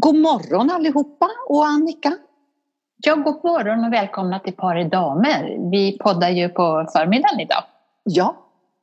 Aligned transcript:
God 0.00 0.16
morgon 0.16 0.70
allihopa 0.70 1.28
och 1.48 1.66
Annika. 1.66 2.12
Ja, 2.96 3.14
god 3.14 3.44
morgon 3.44 3.84
och 3.84 3.92
välkomna 3.92 4.38
till 4.38 4.52
Par 4.52 4.78
i 4.80 4.84
damer. 4.88 5.70
Vi 5.70 5.98
poddar 5.98 6.30
ju 6.30 6.48
på 6.48 6.88
förmiddagen 6.92 7.40
idag. 7.40 7.64
Ja, 8.04 8.36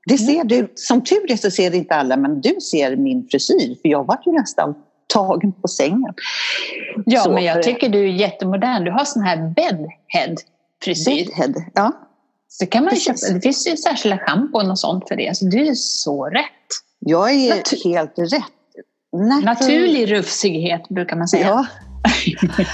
det 0.05 0.17
ser 0.17 0.43
du. 0.43 0.71
Som 0.75 1.01
tur 1.01 1.31
är 1.31 1.35
så 1.35 1.51
ser 1.51 1.75
inte 1.75 1.95
alla, 1.95 2.17
men 2.17 2.41
du 2.41 2.55
ser 2.61 2.95
min 2.95 3.27
frisyr. 3.31 3.75
För 3.81 3.89
jag 3.89 4.05
var 4.05 4.19
ju 4.25 4.31
nästan 4.31 4.75
tagen 5.13 5.53
på 5.53 5.67
sängen. 5.67 6.13
Ja, 7.05 7.21
så, 7.21 7.31
men 7.31 7.43
jag 7.43 7.63
tycker 7.63 7.89
du 7.89 7.99
är 7.99 8.13
jättemodern. 8.13 8.83
Du 8.83 8.91
har 8.91 9.05
sån 9.05 9.23
här 9.23 9.37
bedhead-frisyr. 9.55 11.25
Bedhead, 11.25 11.53
ja. 11.73 11.91
Så 12.49 12.65
kan 12.65 12.83
man 12.83 12.95
köpa, 12.95 13.33
det 13.33 13.41
finns 13.41 13.67
ju 13.67 13.77
särskilda 13.77 14.17
schampon 14.17 14.71
och 14.71 14.79
sånt 14.79 15.07
för 15.07 15.15
det. 15.15 15.37
Så 15.37 15.45
du 15.45 15.67
är 15.67 15.73
så 15.75 16.25
rätt. 16.25 16.43
Jag 16.99 17.31
är 17.31 17.83
helt 17.83 18.19
rätt. 18.19 18.56
Natural... 19.13 19.43
Naturlig 19.43 20.11
rufsighet 20.11 20.89
brukar 20.89 21.15
man 21.15 21.27
säga. 21.27 21.47
Ja. 21.47 21.65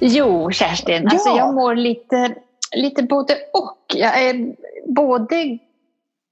jo, 0.00 0.50
Kerstin, 0.50 1.02
ja. 1.02 1.10
alltså 1.10 1.28
jag 1.28 1.54
mår 1.54 1.74
lite, 1.74 2.34
lite 2.76 3.02
både 3.02 3.34
och. 3.52 3.78
Jag 3.94 4.22
är 4.22 4.54
både 4.86 5.58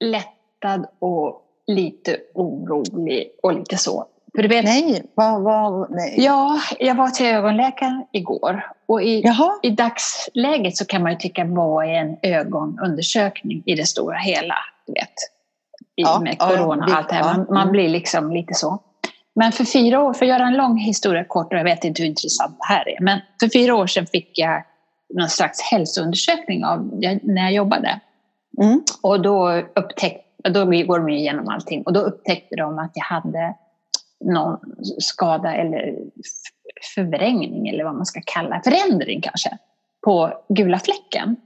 lättad 0.01 0.87
och 0.99 1.43
lite 1.67 2.17
orolig 2.35 3.31
och 3.43 3.55
lite 3.55 3.77
så. 3.77 4.07
För 4.35 4.43
du 4.43 4.49
vet, 4.49 4.65
nej, 4.65 5.03
vad, 5.15 5.43
vad, 5.43 5.91
nej. 5.91 6.15
Ja, 6.19 6.61
jag 6.79 6.95
var 6.95 7.09
till 7.09 7.27
ögonläkaren 7.27 8.05
igår 8.13 8.67
och 8.87 9.03
i, 9.03 9.25
i 9.63 9.71
dagsläget 9.71 10.77
så 10.77 10.85
kan 10.85 11.03
man 11.03 11.13
ju 11.13 11.19
tycka 11.19 11.45
vad 11.45 11.85
är 11.85 11.95
en 11.95 12.17
ögonundersökning 12.23 13.63
i 13.67 13.75
det 13.75 13.87
stora 13.87 14.19
hela, 14.19 14.55
du 14.87 14.93
vet. 14.93 15.34
I, 15.97 16.03
ja, 16.03 16.21
med 16.21 16.39
corona 16.39 16.85
och 16.85 16.93
allt 16.93 17.09
det 17.09 17.15
här. 17.15 17.25
Man, 17.25 17.47
man, 17.49 17.63
mm. 17.63 17.73
blir 17.73 17.89
liksom 17.89 18.33
lite 18.33 18.55
så. 18.55 18.79
Men 19.35 19.53
för 19.53 19.65
fyra 19.65 20.03
år, 20.03 20.13
för 20.13 20.25
att 20.25 20.29
göra 20.29 20.47
en 20.47 20.57
lång 20.57 20.79
historia 20.79 21.25
kort, 21.25 21.53
och 21.53 21.59
jag 21.59 21.65
vet 21.65 21.85
inte 21.85 22.03
hur 22.03 22.09
intressant 22.09 22.57
det 22.59 22.75
här 22.75 22.89
är, 22.89 23.01
men 23.01 23.21
för 23.41 23.49
fyra 23.49 23.75
år 23.75 23.87
sedan 23.87 24.07
fick 24.07 24.39
jag 24.39 24.65
någon 25.15 25.29
slags 25.29 25.61
hälsoundersökning 25.61 26.65
av, 26.65 26.91
när 27.23 27.43
jag 27.43 27.53
jobbade. 27.53 28.01
Mm. 28.63 28.83
Och 29.03 29.23
då 29.23 29.53
upptäckte 29.53 30.25
då 30.51 30.65
går 30.65 30.99
de 30.99 31.09
igenom 31.09 31.49
allting 31.49 31.83
och 31.83 31.93
då 31.93 32.01
upptäckte 32.01 32.57
de 32.57 32.79
att 32.79 32.91
jag 32.95 33.05
hade 33.05 33.55
någon 34.25 34.59
skada 34.99 35.55
eller 35.55 35.95
förvrängning 36.95 37.69
eller 37.69 37.85
vad 37.85 37.95
man 37.95 38.07
ska 38.07 38.21
kalla 38.27 38.61
förändring 38.65 39.21
kanske, 39.21 39.59
på 40.05 40.33
gula 40.49 40.79
fläcken. 40.79 41.37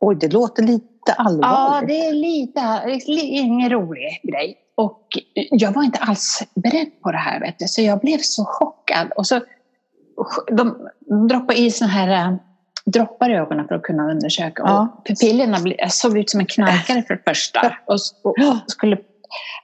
Oj, 0.00 0.16
det 0.20 0.32
låter 0.32 0.62
lite 0.62 0.86
allvarligt. 1.12 1.40
Ja, 1.42 1.82
det 1.86 2.06
är 2.06 2.12
lite, 2.12 3.12
ingen 3.12 3.70
rolig 3.70 4.20
grej. 4.22 4.56
Och 4.74 5.02
jag 5.50 5.72
var 5.72 5.82
inte 5.82 5.98
alls 5.98 6.42
beredd 6.54 7.02
på 7.02 7.12
det 7.12 7.18
här, 7.18 7.40
vet 7.40 7.58
du, 7.58 7.68
så 7.68 7.82
jag 7.82 8.00
blev 8.00 8.18
så 8.18 8.44
chockad. 8.44 9.12
Och 9.16 9.26
så, 9.26 9.40
de 10.52 10.88
droppade 11.28 11.58
i 11.58 11.70
såna 11.70 11.90
här 11.90 12.28
äh, 12.28 12.36
droppar 12.86 13.30
i 13.30 13.34
ögonen 13.34 13.68
för 13.68 13.74
att 13.74 13.82
kunna 13.82 14.10
undersöka. 14.10 14.62
Ja. 14.66 14.80
Och 14.80 15.06
pupillerna 15.06 15.58
såg 15.88 16.18
ut 16.18 16.30
som 16.30 16.40
en 16.40 16.46
knarkare 16.46 17.02
för 17.02 17.14
det 17.14 17.22
första. 17.30 17.76
Och, 17.86 17.98
och, 18.22 18.34
skulle, 18.66 18.98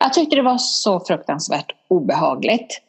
jag 0.00 0.12
tyckte 0.12 0.36
det 0.36 0.42
var 0.42 0.58
så 0.58 1.00
fruktansvärt 1.00 1.72
obehagligt. 1.88 2.80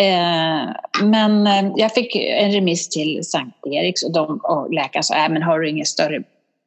Eh, 0.00 0.70
men 1.02 1.46
eh, 1.46 1.72
jag 1.76 1.94
fick 1.94 2.16
en 2.16 2.52
remiss 2.52 2.88
till 2.88 3.24
Sankt 3.24 3.66
Eriks 3.66 4.02
och, 4.02 4.12
de, 4.12 4.40
och 4.42 4.72
läkaren 4.74 5.02
sa, 5.02 5.14
äh, 5.14 5.28
men 5.28 5.42
har 5.42 5.60
du 5.60 5.68
inget 5.68 5.88
större, 5.88 6.22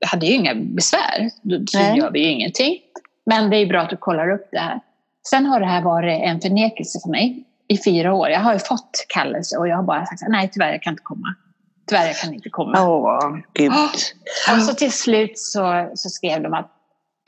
hade 0.06 0.26
ju 0.26 0.34
inga 0.34 0.56
besvär, 0.56 1.30
då 1.42 1.56
gör 1.96 2.12
vi 2.12 2.20
ju 2.20 2.30
ingenting. 2.30 2.80
Men 3.26 3.50
det 3.50 3.58
är 3.58 3.66
bra 3.66 3.82
att 3.82 3.90
du 3.90 3.98
kollar 3.98 4.32
upp 4.32 4.50
det 4.52 4.60
här. 4.60 4.80
Sen 5.30 5.46
har 5.46 5.60
det 5.60 5.66
här 5.66 5.82
varit 5.82 6.22
en 6.22 6.42
förnekelse 6.42 7.00
för 7.04 7.10
mig 7.10 7.44
i 7.68 7.78
fyra 7.84 8.14
år. 8.14 8.30
Jag 8.30 8.40
har 8.40 8.54
ju 8.54 8.60
fått 8.60 9.06
kallelse 9.08 9.58
och 9.58 9.68
jag 9.68 9.76
har 9.76 9.84
bara 9.84 10.06
sagt 10.06 10.22
nej 10.28 10.50
tyvärr 10.54 10.72
jag 10.72 10.82
kan 10.82 10.94
inte 10.94 11.04
komma. 11.04 11.36
Tyvärr 11.88 12.08
jag 12.08 12.16
kan 12.16 12.34
inte 12.34 12.50
komma. 12.50 12.88
Åh, 12.88 13.38
gud. 13.54 13.72
Oh. 13.72 14.56
Och 14.56 14.64
så 14.64 14.74
till 14.74 14.92
slut 14.92 15.40
så, 15.40 15.92
så 15.96 16.10
skrev 16.10 16.42
de 16.44 16.54
att 16.54 16.70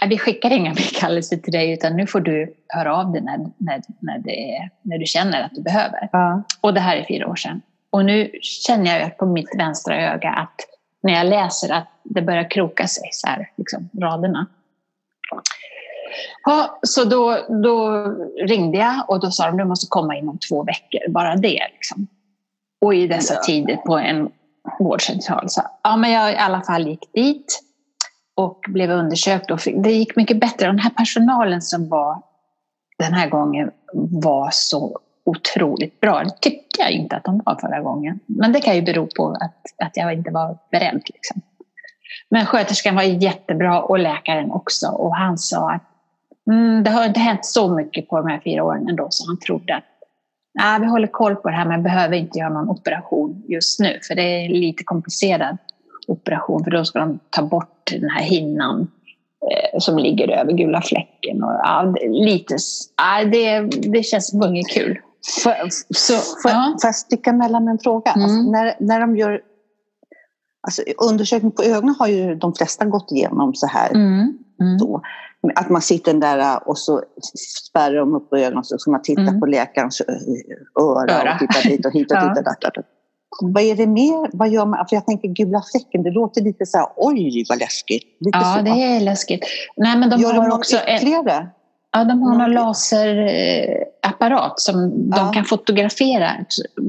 vi 0.07 0.17
skickar 0.17 0.51
inga 0.51 0.75
kallelser 0.99 1.37
till 1.37 1.53
dig 1.53 1.71
utan 1.71 1.95
nu 1.95 2.07
får 2.07 2.19
du 2.19 2.53
höra 2.67 2.97
av 2.97 3.11
dig 3.11 3.21
när, 3.21 3.37
när, 3.57 3.81
när, 3.99 4.19
det, 4.19 4.69
när 4.81 4.97
du 4.97 5.05
känner 5.05 5.41
att 5.41 5.51
du 5.51 5.61
behöver. 5.61 6.09
Ja. 6.11 6.43
Och 6.61 6.73
det 6.73 6.79
här 6.79 6.97
är 6.97 7.05
fyra 7.07 7.27
år 7.27 7.35
sedan. 7.35 7.61
Och 7.89 8.05
nu 8.05 8.31
känner 8.41 8.99
jag 8.99 9.17
på 9.17 9.25
mitt 9.25 9.49
vänstra 9.57 10.13
öga 10.13 10.29
att 10.29 10.55
när 11.05 11.13
jag 11.13 11.27
läser 11.27 11.73
att 11.73 11.87
det 12.03 12.21
börjar 12.21 12.51
kroka 12.51 12.87
sig 12.87 13.09
så 13.11 13.27
här, 13.27 13.49
liksom, 13.55 13.89
raderna. 14.01 14.47
Ja, 16.43 16.79
så 16.81 17.03
då, 17.03 17.45
då 17.63 18.07
ringde 18.47 18.77
jag 18.77 19.09
och 19.09 19.19
då 19.19 19.31
sa 19.31 19.45
de 19.45 19.51
att 19.51 19.57
du 19.57 19.65
måste 19.65 19.87
komma 19.89 20.15
inom 20.15 20.39
två 20.49 20.63
veckor, 20.63 21.11
bara 21.11 21.35
det. 21.35 21.67
Liksom. 21.73 22.07
Och 22.81 22.95
i 22.95 23.07
dessa 23.07 23.35
tider 23.35 23.75
på 23.75 23.97
en 23.97 24.29
vårdcentral. 24.79 25.49
Så, 25.49 25.61
ja, 25.83 25.97
men 25.97 26.11
jag 26.11 26.33
i 26.33 26.37
alla 26.37 26.61
fall 26.61 26.87
gick 26.87 27.13
dit 27.13 27.61
och 28.35 28.65
blev 28.67 28.91
undersökt. 28.91 29.51
Och 29.51 29.59
det 29.65 29.91
gick 29.91 30.15
mycket 30.15 30.39
bättre. 30.39 30.67
Den 30.67 30.79
här 30.79 30.89
personalen 30.89 31.61
som 31.61 31.89
var 31.89 32.21
den 32.97 33.13
här 33.13 33.29
gången 33.29 33.71
var 33.93 34.49
så 34.51 34.99
otroligt 35.25 35.99
bra. 35.99 36.23
Det 36.23 36.41
tyckte 36.41 36.81
jag 36.81 36.91
inte 36.91 37.15
att 37.15 37.23
de 37.23 37.41
var 37.45 37.55
förra 37.55 37.81
gången. 37.81 38.19
Men 38.25 38.53
det 38.53 38.61
kan 38.61 38.75
ju 38.75 38.81
bero 38.81 39.07
på 39.17 39.27
att, 39.27 39.85
att 39.85 39.97
jag 39.97 40.13
inte 40.13 40.31
var 40.31 40.57
beredd. 40.71 41.01
Liksom. 41.13 41.41
Men 42.29 42.45
sköterskan 42.45 42.95
var 42.95 43.03
jättebra 43.03 43.81
och 43.81 43.99
läkaren 43.99 44.51
också. 44.51 44.87
Och 44.87 45.15
han 45.15 45.37
sa 45.37 45.71
att 45.71 45.83
mm, 46.51 46.83
det 46.83 46.91
har 46.91 47.05
inte 47.05 47.19
hänt 47.19 47.45
så 47.45 47.75
mycket 47.75 48.09
på 48.09 48.17
de 48.17 48.27
här 48.27 48.41
fyra 48.43 48.63
åren 48.63 48.89
ändå 48.89 49.07
så 49.09 49.27
han 49.27 49.39
trodde 49.39 49.75
att 49.75 49.83
nah, 50.59 50.79
vi 50.79 50.85
håller 50.85 51.07
koll 51.07 51.35
på 51.35 51.49
det 51.49 51.55
här 51.55 51.65
men 51.65 51.83
behöver 51.83 52.17
inte 52.17 52.39
göra 52.39 52.49
någon 52.49 52.69
operation 52.69 53.43
just 53.47 53.79
nu 53.79 53.99
för 54.07 54.15
det 54.15 54.21
är 54.21 54.49
lite 54.49 54.83
komplicerad 54.83 55.57
operation 56.07 56.63
för 56.63 56.71
då 56.71 56.85
ska 56.85 56.99
de 56.99 57.19
ta 57.29 57.41
bort 57.41 57.91
den 57.91 58.09
här 58.09 58.23
hinnan 58.23 58.87
eh, 59.51 59.79
som 59.79 59.97
ligger 59.97 60.27
över 60.27 60.53
gula 60.53 60.81
fläcken. 60.81 61.43
Och, 61.43 61.53
ja, 61.53 61.95
lite, 62.07 62.55
ja, 62.97 63.25
det, 63.25 63.59
det 63.91 64.03
känns 64.03 64.33
inget 64.33 64.69
kul. 64.69 64.99
Får, 65.43 65.53
ja. 66.43 66.75
jag 66.81 66.95
sticka 66.95 67.33
mellan 67.33 67.67
en 67.67 67.79
fråga? 67.79 68.11
Mm. 68.11 68.23
Alltså, 68.23 68.51
när, 68.51 68.75
när 68.79 68.99
de 68.99 69.17
gör 69.17 69.41
Alltså, 70.67 70.81
undersökning 70.97 71.51
på 71.51 71.63
ögonen 71.63 71.95
har 71.99 72.07
ju 72.07 72.35
de 72.35 72.53
flesta 72.53 72.85
gått 72.85 73.11
igenom 73.11 73.53
så 73.53 73.67
här. 73.67 73.89
Mm. 73.89 74.37
Mm. 74.61 74.79
Så. 74.79 75.01
Att 75.55 75.69
man 75.69 75.81
sitter 75.81 76.13
där 76.13 76.67
och 76.67 76.77
så 76.77 77.03
spärrar 77.69 77.95
de 77.95 78.15
upp 78.15 78.33
ögonen 78.33 78.57
och 78.57 78.65
så 78.65 78.77
ska 78.77 78.91
man 78.91 79.01
titta 79.01 79.21
mm. 79.21 79.39
på 79.39 79.45
läkarens 79.45 80.01
öra, 80.79 81.21
öra 81.21 81.33
och 81.33 81.39
titta 81.39 81.69
dit 81.69 81.85
och 81.85 81.93
hit 81.93 82.11
och 82.11 82.17
ja. 82.21 82.29
dit. 82.29 82.37
Och 82.37 82.43
där. 82.43 82.83
Vad 83.41 83.63
är 83.63 83.75
det 83.75 83.87
mer? 83.87 84.29
Vad 84.33 84.49
gör 84.49 84.65
man? 84.65 84.85
För 84.89 84.95
jag 84.95 85.05
tänker 85.05 85.27
gula 85.27 85.63
fläcken, 85.71 86.03
det 86.03 86.11
låter 86.11 86.41
lite 86.41 86.65
så 86.65 86.77
här, 86.77 86.87
oj 86.95 87.45
vad 87.49 87.59
läskigt. 87.59 88.17
Lite 88.19 88.37
ja, 88.37 88.55
så. 88.57 88.63
det 88.63 88.83
är 88.83 88.99
läskigt. 88.99 89.43
Nej, 89.77 89.97
men 89.97 90.09
de 90.09 90.19
gör 90.19 90.33
har 90.33 90.49
de 90.49 90.55
också 90.55 90.77
ytterligare? 90.77 91.31
En, 91.31 91.47
ja, 91.95 92.03
de 92.03 92.23
har 92.23 92.45
en 92.45 92.51
laserapparat 92.51 94.59
som 94.59 95.09
ja. 95.11 95.17
de 95.17 95.33
kan 95.33 95.45
fotografera, 95.45 96.31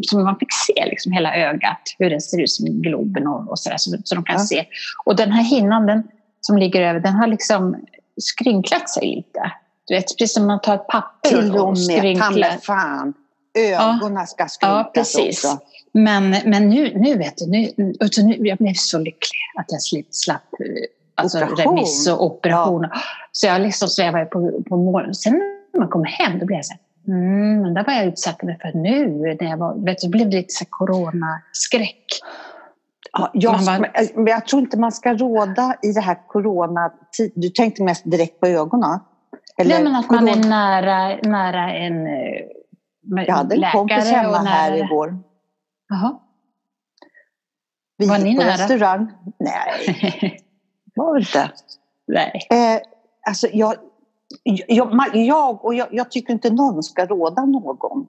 så 0.02 0.18
man 0.18 0.38
fick 0.38 0.52
se 0.52 0.86
liksom 0.86 1.12
hela 1.12 1.36
ögat, 1.36 1.80
hur 1.98 2.10
det 2.10 2.20
ser 2.20 2.42
ut 2.42 2.50
som 2.50 2.82
globen 2.82 3.26
och, 3.26 3.50
och 3.50 3.58
sådär, 3.58 3.76
så, 3.76 3.96
så 4.04 4.14
de 4.14 4.24
kan 4.24 4.36
ja. 4.36 4.44
se. 4.44 4.66
Och 5.04 5.16
den 5.16 5.32
här 5.32 5.42
hinnan 5.42 5.86
den, 5.86 6.02
som 6.40 6.58
ligger 6.58 6.82
över, 6.82 7.00
den 7.00 7.14
har 7.14 7.26
liksom 7.26 7.76
skrynklat 8.20 8.90
sig 8.90 9.16
lite. 9.16 9.52
Du 9.86 9.94
vet, 9.94 10.18
precis 10.18 10.34
som 10.34 10.46
man 10.46 10.60
tar 10.60 10.74
ett 10.74 10.86
papper 10.86 11.28
Till 11.28 11.56
och, 11.56 11.68
och 11.68 11.78
skrynklar. 11.78 12.60
fan, 12.62 13.14
ögonen 13.54 14.16
ja. 14.16 14.26
ska 14.26 14.48
skrynklas 14.48 14.86
ja, 14.86 14.90
precis. 14.94 15.44
också. 15.44 15.58
Men, 15.92 16.30
men 16.30 16.68
nu, 16.68 16.98
nu 16.98 17.18
vet 17.18 17.36
du, 17.36 17.46
nu, 17.46 17.72
alltså 18.00 18.22
nu, 18.22 18.36
jag 18.38 18.58
blev 18.58 18.74
så 18.74 18.98
lycklig 18.98 19.40
att 19.58 19.66
jag 19.68 19.80
slapp, 20.10 20.42
alltså 21.16 21.38
remiss 21.38 22.08
och 22.08 22.24
operation. 22.24 22.82
Ja. 22.82 23.00
Så 23.32 23.46
jag 23.46 23.60
liksom 23.60 23.88
svävade 23.88 24.24
på, 24.24 24.62
på 24.68 24.76
målen. 24.76 25.14
Sen 25.14 25.32
när 25.72 25.80
man 25.80 25.88
kom 25.88 26.04
hem 26.04 26.38
då 26.38 26.46
blev 26.46 26.56
jag 26.56 26.64
så 26.66 26.72
här, 26.72 26.80
mm, 27.14 27.74
där 27.74 27.84
var 27.84 27.92
jag 27.92 28.06
utsatt 28.06 28.40
för 28.40 28.78
nu. 28.78 29.08
När 29.40 29.50
jag 29.50 29.56
var, 29.56 29.84
vet 29.84 29.98
du, 29.98 30.08
blev 30.08 30.30
det 30.30 30.36
lite 30.36 30.54
så 30.54 30.64
coronaskräck. 30.68 32.04
Ja, 33.12 33.30
jag, 33.32 33.64
bara, 33.66 33.78
men 34.14 34.26
jag 34.26 34.46
tror 34.46 34.62
inte 34.62 34.78
man 34.78 34.92
ska 34.92 35.14
råda 35.14 35.74
i 35.82 35.92
det 35.92 36.00
här 36.00 36.26
corona 36.28 36.92
Du 37.34 37.48
tänkte 37.48 37.82
mest 37.82 38.10
direkt 38.10 38.40
på 38.40 38.46
ögonen? 38.46 39.00
Eller 39.58 39.74
Nej, 39.74 39.84
men 39.84 39.94
att 39.94 40.08
corona. 40.08 40.26
man 40.26 40.44
är 40.44 40.48
nära, 40.48 41.16
nära 41.22 41.72
en 41.72 42.04
läkare. 42.04 43.26
Jag 43.26 43.34
hade 43.34 43.54
en 43.54 43.72
kompis 43.72 44.10
hemma 44.10 44.38
här 44.38 44.84
igår. 44.84 45.18
Jaha. 45.88 46.18
Vi 47.98 48.06
var 48.06 48.18
ni 48.18 48.36
på 48.36 48.42
nära? 48.42 48.52
restaurang. 48.52 49.12
Nej, 49.38 50.40
var 50.96 51.14
vi 51.14 51.20
inte. 51.20 51.50
Nej. 52.06 52.46
Eh, 52.50 52.80
alltså 53.26 53.48
jag, 53.52 53.74
jag, 54.68 55.10
jag, 55.14 55.64
och 55.64 55.74
jag, 55.74 55.88
jag, 55.90 56.10
tycker 56.10 56.32
inte 56.32 56.50
någon 56.50 56.82
ska 56.82 57.06
råda 57.06 57.44
någon. 57.44 58.06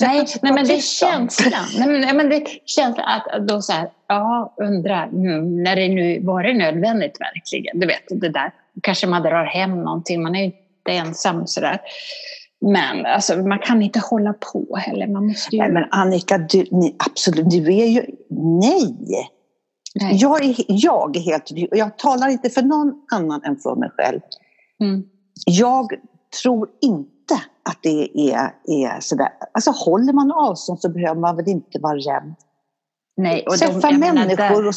Nej, 0.00 0.26
nej, 0.42 0.52
men 0.52 0.66
det 0.66 0.74
är 0.74 0.80
känslan. 0.80 1.64
nej, 1.78 2.14
men 2.14 2.28
det 2.28 2.46
känns 2.64 2.96
att 2.98 3.48
då 3.48 3.62
så 3.62 3.72
här, 3.72 3.90
ja, 4.06 4.54
undrar, 4.56 5.06
mm, 5.06 5.62
när 5.62 5.76
det 5.76 5.88
nu 5.88 6.20
var 6.22 6.42
det 6.42 6.54
nödvändigt 6.54 7.20
verkligen? 7.20 7.80
Du 7.80 7.86
vet, 7.86 8.02
det 8.08 8.28
där. 8.28 8.52
Kanske 8.82 9.06
man 9.06 9.22
drar 9.22 9.44
hem 9.44 9.82
någonting, 9.82 10.22
man 10.22 10.34
är 10.34 10.38
ju 10.38 10.44
inte 10.44 10.92
ensam 10.92 11.46
sådär. 11.46 11.80
Men 12.60 13.06
alltså, 13.06 13.36
man 13.36 13.58
kan 13.58 13.82
inte 13.82 14.00
hålla 14.00 14.32
på 14.32 14.76
heller. 14.76 15.06
Man 15.06 15.26
måste 15.26 15.56
ju... 15.56 15.62
Nej, 15.62 15.72
men 15.72 15.84
Annika, 15.90 16.38
du, 16.38 16.66
ni, 16.70 16.96
absolut, 16.98 17.50
du 17.50 17.74
är 17.74 17.86
ju... 17.86 18.06
Nej! 18.60 19.30
Nej. 19.94 20.16
Jag, 20.16 20.44
är, 20.44 20.54
jag 20.68 21.16
är 21.16 21.20
helt... 21.20 21.50
Jag 21.70 21.98
talar 21.98 22.28
inte 22.28 22.50
för 22.50 22.62
någon 22.62 23.02
annan 23.12 23.42
än 23.44 23.56
för 23.56 23.76
mig 23.76 23.90
själv. 23.96 24.20
Mm. 24.80 25.04
Jag 25.46 25.92
tror 26.42 26.68
inte 26.80 27.34
att 27.70 27.78
det 27.82 28.30
är, 28.32 28.54
är 28.64 29.00
sådär... 29.00 29.28
Alltså 29.54 29.70
håller 29.70 30.12
man 30.12 30.32
avstånd 30.32 30.80
så 30.80 30.88
behöver 30.88 31.20
man 31.20 31.36
väl 31.36 31.48
inte 31.48 31.78
vara 31.78 31.96
rädd. 31.96 32.34
Nej, 33.16 33.44
och 33.46 33.54
Träffa 33.54 33.90
de, 33.90 33.98
människor 33.98 34.36
där, 34.36 34.68
och... 34.68 34.74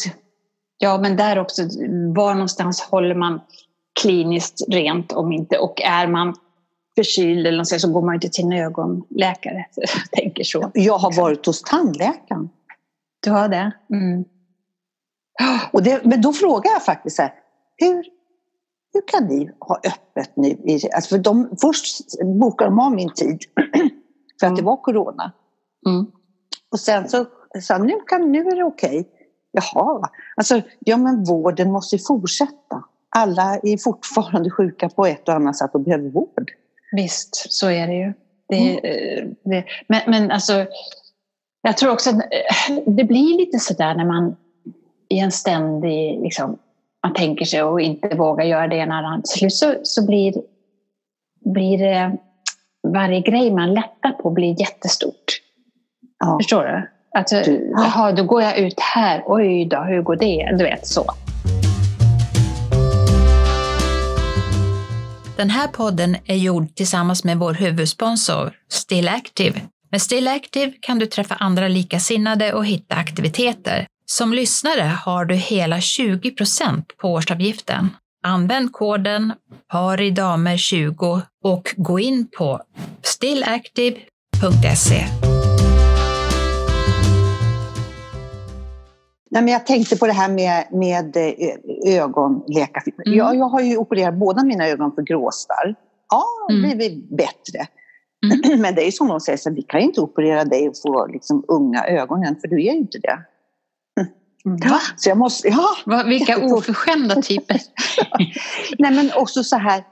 Ja, 0.77 0.97
men 0.97 1.17
där 1.17 1.39
också, 1.39 1.61
var 2.15 2.33
någonstans 2.33 2.81
håller 2.81 3.15
man 3.15 3.41
kliniskt 4.01 4.61
rent 4.69 5.11
om 5.11 5.31
inte 5.31 5.57
och 5.57 5.81
är 5.81 6.07
man 6.07 6.35
förkyld 6.95 7.47
eller 7.47 7.57
något 7.57 7.81
så 7.81 7.91
går 7.91 8.01
man 8.01 8.15
inte 8.15 8.29
till 8.29 8.45
en 8.45 8.53
ögonläkare. 8.53 9.65
Jag 9.75 9.89
tänker 10.11 10.43
så. 10.43 10.71
Jag 10.73 10.97
har 10.97 11.17
varit 11.17 11.45
hos 11.45 11.61
tandläkaren. 11.61 12.49
Du 13.23 13.31
har 13.31 13.49
det? 13.49 13.71
Mm. 13.89 14.25
Och 15.71 15.83
det, 15.83 16.05
men 16.05 16.21
då 16.21 16.33
frågar 16.33 16.71
jag 16.71 16.85
faktiskt 16.85 17.15
så 17.15 17.21
här, 17.21 17.33
hur, 17.77 18.05
hur 18.93 19.07
kan 19.07 19.27
ni 19.27 19.51
ha 19.59 19.75
öppet 19.75 20.35
nu? 20.35 20.57
Alltså 20.95 21.15
för 21.15 21.23
de, 21.23 21.49
först 21.61 22.21
bokade 22.23 22.69
de 22.69 22.79
av 22.79 22.91
min 22.91 23.13
tid 23.13 23.39
för 24.39 24.47
att 24.47 24.51
mm. 24.51 24.55
det 24.55 24.61
var 24.61 24.77
corona. 24.77 25.31
Mm. 25.87 26.05
Och 26.71 26.79
sen 26.79 27.09
så 27.09 27.25
sa 27.61 27.77
nu, 27.77 27.93
kan, 28.07 28.31
nu 28.31 28.47
är 28.47 28.55
det 28.55 28.63
okej. 28.63 28.99
Okay. 28.99 29.11
Jaha, 29.51 30.09
alltså 30.35 30.61
ja 30.79 30.97
men 30.97 31.23
vården 31.23 31.71
måste 31.71 31.95
ju 31.95 32.01
fortsätta. 32.03 32.83
Alla 33.09 33.59
är 33.63 33.77
fortfarande 33.83 34.51
sjuka 34.51 34.89
på 34.89 35.05
ett 35.05 35.27
och 35.27 35.35
annat 35.35 35.57
sätt 35.57 35.69
och 35.73 35.81
behöver 35.81 36.09
vård. 36.09 36.51
Visst, 36.95 37.53
så 37.53 37.69
är 37.69 37.87
det 37.87 37.93
ju. 37.93 38.13
Det, 38.49 38.79
mm. 38.79 39.35
det, 39.43 39.65
men, 39.87 40.01
men 40.07 40.31
alltså, 40.31 40.65
jag 41.61 41.77
tror 41.77 41.91
också 41.91 42.09
att 42.09 42.15
eh, 42.15 42.77
det 42.87 43.03
blir 43.03 43.37
lite 43.37 43.59
sådär 43.59 43.95
när 43.95 44.05
man 44.05 44.35
i 45.09 45.19
en 45.19 45.31
ständig, 45.31 46.19
liksom, 46.21 46.57
man 47.03 47.13
tänker 47.13 47.45
sig 47.45 47.63
och 47.63 47.81
inte 47.81 48.15
vågar 48.15 48.45
göra 48.45 48.67
det 48.67 48.75
ena 48.75 48.99
eller 48.99 49.21
Till 49.21 49.39
slut 49.39 49.53
så, 49.53 49.75
så 49.83 50.05
blir, 50.05 50.33
blir 51.45 51.77
det, 51.77 52.17
varje 52.87 53.21
grej 53.21 53.51
man 53.51 53.73
lättar 53.73 54.11
på 54.11 54.29
blir 54.29 54.59
jättestort. 54.59 55.41
Ja. 56.19 56.37
Förstår 56.39 56.63
du? 56.63 56.89
Alltså, 57.17 57.35
jaha, 57.71 58.11
då 58.11 58.23
går 58.23 58.41
jag 58.41 58.57
ut 58.57 58.79
här, 58.79 59.23
oj 59.25 59.65
då, 59.65 59.77
hur 59.77 60.01
går 60.01 60.15
det? 60.15 60.55
Du 60.57 60.63
vet 60.63 60.87
så. 60.87 61.05
Den 65.37 65.49
här 65.49 65.67
podden 65.67 66.15
är 66.25 66.35
gjord 66.35 66.75
tillsammans 66.75 67.23
med 67.23 67.37
vår 67.37 67.53
huvudsponsor 67.53 68.53
Still 68.69 69.07
Active. 69.07 69.61
Med 69.91 70.01
Still 70.01 70.27
Active 70.27 70.71
kan 70.79 70.99
du 70.99 71.05
träffa 71.05 71.35
andra 71.35 71.67
likasinnade 71.67 72.53
och 72.53 72.65
hitta 72.65 72.95
aktiviteter. 72.95 73.87
Som 74.07 74.33
lyssnare 74.33 74.81
har 74.81 75.25
du 75.25 75.35
hela 75.35 75.77
20% 75.77 76.83
på 76.97 77.13
årsavgiften. 77.13 77.89
Använd 78.23 78.71
koden 78.71 79.33
paridamer20 79.73 81.21
och 81.43 81.73
gå 81.77 81.99
in 81.99 82.27
på 82.37 82.61
stillactive.se. 83.01 85.05
Nej, 89.31 89.43
men 89.43 89.47
jag 89.47 89.65
tänkte 89.65 89.97
på 89.97 90.07
det 90.07 90.13
här 90.13 90.29
med, 90.29 90.67
med 90.71 91.17
eh, 91.17 92.01
ögonläkarfilm. 92.01 92.97
Mm. 93.05 93.17
Jag, 93.17 93.35
jag 93.35 93.45
har 93.45 93.61
ju 93.61 93.77
opererat 93.77 94.15
båda 94.15 94.43
mina 94.43 94.67
ögon 94.67 94.91
för 94.95 95.01
gråstarr. 95.01 95.75
Ja, 96.09 96.23
det 96.47 96.53
mm. 96.53 96.77
blivit 96.77 97.09
bättre. 97.09 97.67
Mm. 98.25 98.59
Men 98.61 98.75
det 98.75 98.81
är 98.81 98.85
ju 98.85 98.91
som 98.91 99.07
de 99.07 99.19
säger, 99.19 99.37
så 99.37 99.51
vi 99.51 99.61
kan 99.61 99.79
ju 99.79 99.85
inte 99.85 100.01
operera 100.01 100.45
dig 100.45 100.69
och 100.69 100.75
få 100.83 101.07
liksom, 101.07 101.45
unga 101.47 101.85
ögon 101.85 102.23
än, 102.23 102.35
för 102.35 102.47
du 102.47 102.55
är 102.55 102.71
ju 102.71 102.77
inte 102.77 102.99
det. 102.99 103.19
Mm. 104.45 104.69
Va? 104.69 104.79
Så 104.95 105.09
jag 105.09 105.17
måste, 105.17 105.47
ja. 105.47 105.67
Va, 105.85 106.03
vilka 106.03 106.45
oförskämda 106.45 107.21
typer. 107.21 107.61
Nej 108.77 108.91
men 108.91 109.11
också 109.15 109.43
så 109.43 109.57
här, 109.57 109.83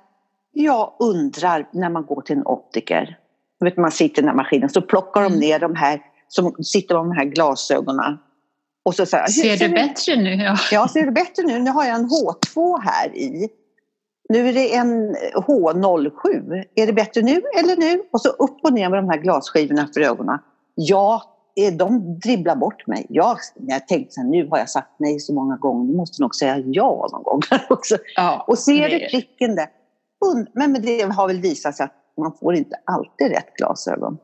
jag 0.51 0.93
undrar 0.99 1.69
när 1.73 1.89
man 1.89 2.05
går 2.05 2.21
till 2.21 2.37
en 2.37 2.45
optiker, 2.45 3.17
vet, 3.63 3.77
man 3.77 3.91
sitter 3.91 4.21
i 4.21 4.21
den 4.21 4.29
här 4.29 4.35
maskinen, 4.35 4.69
så 4.69 4.81
plockar 4.81 5.21
de 5.21 5.27
mm. 5.27 5.39
ner 5.39 5.59
de 5.59 5.75
här 5.75 6.01
som 6.27 6.53
sitter 6.63 6.95
med 6.95 7.05
de 7.05 7.11
här 7.11 7.25
glasögonen 7.25 8.17
och 8.85 8.95
så, 8.95 9.05
så 9.05 9.17
här, 9.17 9.27
ser 9.27 9.57
du 9.57 9.69
bättre 9.69 10.15
nu? 10.15 10.33
Ja. 10.35 10.57
ja, 10.71 10.87
ser 10.87 11.01
du 11.01 11.11
bättre 11.11 11.43
nu? 11.43 11.59
Nu 11.59 11.71
har 11.71 11.85
jag 11.85 11.95
en 11.95 12.09
H2 12.09 12.79
här 12.81 13.17
i. 13.17 13.49
Nu 14.29 14.49
är 14.49 14.53
det 14.53 14.75
en 14.75 15.15
H07. 15.35 16.63
Är 16.75 16.87
det 16.87 16.93
bättre 16.93 17.21
nu 17.21 17.41
eller 17.59 17.77
nu? 17.77 18.03
Och 18.11 18.21
så 18.21 18.29
upp 18.29 18.59
och 18.63 18.73
ner 18.73 18.89
med 18.89 18.99
de 18.99 19.09
här 19.09 19.17
glasskivorna 19.17 19.89
för 19.93 20.01
ögonen. 20.01 20.39
Ja, 20.75 21.32
de 21.77 22.19
dribblar 22.19 22.55
bort 22.55 22.87
mig. 22.87 23.05
Jag, 23.09 23.37
jag 23.55 23.87
tänkte 23.87 24.13
så 24.13 24.21
här, 24.21 24.27
nu 24.27 24.47
har 24.49 24.57
jag 24.57 24.69
sagt 24.69 24.89
nej 24.97 25.19
så 25.19 25.33
många 25.33 25.57
gånger, 25.57 25.91
nu 25.91 25.97
måste 25.97 26.21
nog 26.21 26.35
säga 26.35 26.57
ja 26.57 27.07
någon 27.11 27.23
gång 27.23 27.41
också. 27.69 27.97
Ja, 28.15 28.45
och 28.47 28.59
ser 28.59 28.89
du 28.89 28.99
pricken 28.99 29.55
där? 29.55 29.67
Men 30.53 30.73
det 30.73 31.01
har 31.01 31.27
väl 31.27 31.39
visat 31.39 31.75
sig 31.75 31.83
att 31.83 31.93
man 32.17 32.33
får 32.39 32.55
inte 32.55 32.75
alltid 32.85 33.31
rätt 33.31 33.53
glasögon. 33.57 34.17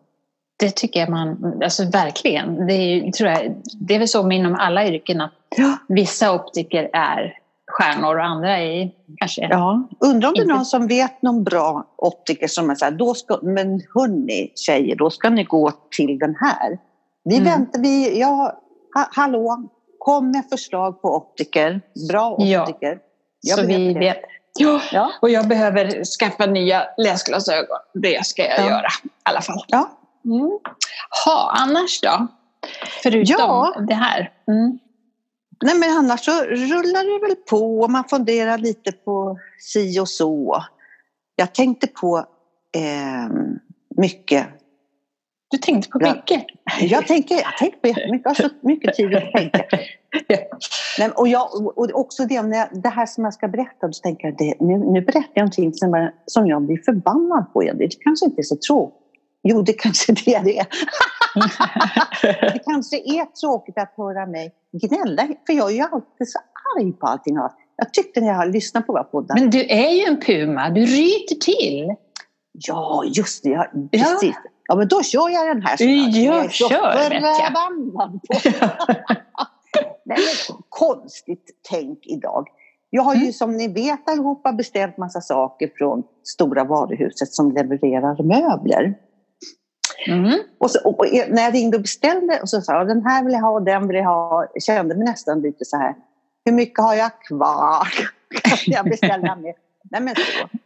Det 0.59 0.75
tycker 0.75 0.99
jag 0.99 1.09
man, 1.09 1.59
alltså 1.63 1.89
verkligen. 1.89 2.67
Det 2.67 2.73
är, 2.73 3.11
tror 3.11 3.29
jag, 3.29 3.55
det 3.79 3.95
är 3.95 3.99
väl 3.99 4.07
så 4.07 4.31
inom 4.31 4.55
alla 4.55 4.87
yrken 4.87 5.21
att 5.21 5.33
ja. 5.57 5.77
vissa 5.87 6.33
optiker 6.35 6.89
är 6.93 7.39
stjärnor 7.71 8.17
och 8.17 8.25
andra 8.25 8.57
är 8.57 8.91
kanske... 9.17 9.47
Ja, 9.49 9.87
undrar 9.99 10.27
om 10.27 10.33
det 10.35 10.41
är 10.41 10.45
någon 10.45 10.65
som 10.65 10.87
vet 10.87 11.21
någon 11.21 11.43
bra 11.43 11.87
optiker 11.97 12.47
som 12.47 12.69
är 12.69 12.75
så 12.75 12.85
här, 12.85 12.91
då 12.91 13.13
ska, 13.13 13.39
men 13.41 13.81
hörni 13.95 14.51
tjejer, 14.55 14.95
då 14.95 15.09
ska 15.09 15.29
ni 15.29 15.43
gå 15.43 15.71
till 15.97 16.19
den 16.19 16.35
här. 16.35 16.79
Vi 17.23 17.37
mm. 17.37 17.49
väntar, 17.49 17.81
vi, 17.81 18.19
ja, 18.19 18.61
ha, 18.95 19.07
hallå, 19.11 19.69
kom 19.97 20.31
med 20.31 20.45
förslag 20.49 21.01
på 21.01 21.15
optiker, 21.15 21.81
bra 22.09 22.31
optiker. 22.31 22.99
Ja, 23.41 23.55
så 23.55 23.65
vi 23.65 23.93
det. 23.93 23.99
vet. 23.99 24.21
Ja. 24.59 24.81
ja. 24.91 25.11
och 25.21 25.29
jag 25.29 25.47
behöver 25.47 26.03
skaffa 26.03 26.45
nya 26.45 26.83
läsglasögon. 26.97 27.77
Det 27.93 28.25
ska 28.25 28.41
jag 28.41 28.59
ja. 28.59 28.69
göra 28.69 28.87
i 29.03 29.09
alla 29.23 29.41
fall. 29.41 29.63
Ja, 29.67 29.89
Mm. 30.25 30.59
Ha, 31.25 31.53
annars 31.57 32.01
då? 32.01 32.27
Förutom 33.03 33.35
ja. 33.37 33.75
det 33.87 33.93
här? 33.93 34.31
Mm. 34.47 34.79
Nej, 35.63 35.75
men 35.75 35.97
annars 35.97 36.25
så 36.25 36.31
rullar 36.43 37.19
det 37.19 37.27
väl 37.27 37.35
på 37.35 37.79
och 37.81 37.91
man 37.91 38.03
funderar 38.03 38.57
lite 38.57 38.91
på 38.91 39.39
si 39.59 39.99
och 39.99 40.09
så. 40.09 40.63
Jag 41.35 41.53
tänkte 41.53 41.87
på 41.87 42.17
eh, 42.75 43.35
mycket. 43.97 44.47
Du 45.51 45.57
tänkte 45.57 45.89
på 45.89 45.99
mycket? 45.99 46.45
Jag 46.81 47.07
tänker, 47.07 47.35
jag 47.35 47.57
tänker 47.57 47.79
på 47.79 47.87
jättemycket. 47.87 48.21
Jag 48.23 48.29
har 48.29 48.49
så 48.49 48.49
mycket 48.61 48.95
tid 48.95 49.15
att 49.15 49.31
tänka. 49.31 49.65
Nej, 50.99 51.09
och, 51.15 51.27
jag, 51.27 51.77
och 51.77 51.89
också 51.93 52.25
det, 52.25 52.41
när 52.41 52.81
det 52.81 52.89
här 52.89 53.05
som 53.05 53.23
jag 53.23 53.33
ska 53.33 53.47
berätta, 53.47 53.91
så 53.91 54.01
tänker 54.01 54.27
jag 54.27 54.37
det, 54.37 54.55
nu, 54.59 54.77
nu 54.77 55.01
berättar 55.01 55.31
jag 55.33 55.41
någonting 55.41 55.73
som, 55.73 56.09
som 56.25 56.47
jag 56.47 56.61
blir 56.61 56.81
förbannad 56.85 57.53
på. 57.53 57.61
Det 57.61 58.03
kanske 58.03 58.25
inte 58.25 58.41
är 58.41 58.43
så 58.43 58.55
tråkigt 58.55 58.99
Jo, 59.43 59.61
det 59.61 59.73
kanske 59.73 60.13
det 60.13 60.35
är. 60.35 60.67
det 62.53 62.59
kanske 62.65 62.97
är 62.97 63.25
tråkigt 63.25 63.77
att 63.77 63.93
höra 63.97 64.25
mig 64.25 64.51
gnälla, 64.71 65.27
för 65.45 65.53
jag 65.53 65.71
är 65.71 65.75
ju 65.75 65.81
alltid 65.81 66.29
så 66.29 66.39
arg 66.77 66.91
på 66.91 67.07
allting. 67.07 67.35
Jag 67.75 67.93
tyckte 67.93 68.21
när 68.21 68.27
jag 68.27 68.35
har 68.35 68.45
lyssnat 68.45 68.87
på 68.87 68.93
våra 68.93 69.03
poddar. 69.03 69.35
Men 69.35 69.49
du 69.49 69.59
är 69.59 69.89
ju 69.89 70.03
en 70.03 70.19
puma, 70.19 70.69
du 70.69 70.81
ryter 70.85 71.35
till. 71.35 71.95
Ja, 72.51 73.03
just 73.05 73.43
det. 73.43 73.49
Ja, 73.49 73.67
precis. 73.91 74.35
Ja. 74.43 74.49
Ja, 74.69 74.75
men 74.75 74.87
då 74.87 75.03
kör 75.03 75.29
jag 75.29 75.47
den 75.47 75.61
här 75.61 75.77
snart. 75.77 76.15
Ja, 76.15 76.35
jag 76.35 76.51
kör, 76.51 76.69
förbannad 76.69 78.19
på. 78.27 78.39
Nej, 80.05 80.17
konstigt 80.69 81.59
tänk 81.69 81.99
idag. 82.05 82.47
Jag 82.89 83.03
har 83.03 83.15
ju 83.15 83.21
mm. 83.21 83.33
som 83.33 83.57
ni 83.57 83.67
vet 83.67 84.09
allihopa 84.09 84.51
beställt 84.51 84.97
massa 84.97 85.21
saker 85.21 85.71
från 85.77 86.03
stora 86.23 86.63
varuhuset 86.63 87.33
som 87.33 87.51
levererar 87.51 88.23
möbler. 88.23 88.95
Mm. 90.07 90.39
Och, 90.59 90.71
så, 90.71 90.79
och, 90.89 91.05
när 91.29 91.41
jag 91.41 91.53
ringde 91.53 91.77
och 91.77 91.81
beställde 91.81 92.39
och 92.41 92.49
så 92.49 92.61
sa 92.61 92.73
jag 92.73 92.87
den 92.87 93.05
här 93.05 93.23
vill 93.23 93.33
jag 93.33 93.41
ha 93.41 93.51
och 93.51 93.63
den 93.63 93.87
vill 93.87 93.97
jag 93.97 94.03
ha. 94.03 94.47
Jag 94.53 94.63
kände 94.63 94.95
mig 94.95 95.05
nästan 95.05 95.41
lite 95.41 95.65
så 95.65 95.77
här, 95.77 95.95
hur 96.45 96.53
mycket 96.53 96.83
har 96.83 96.95
jag 96.95 97.11
kvar? 97.27 97.87
Kan 98.43 98.57
jag 98.65 98.85
beställa 98.85 99.35
mer? 99.35 99.53
Nej 99.83 100.01
men 100.01 100.15
så. 100.15 100.57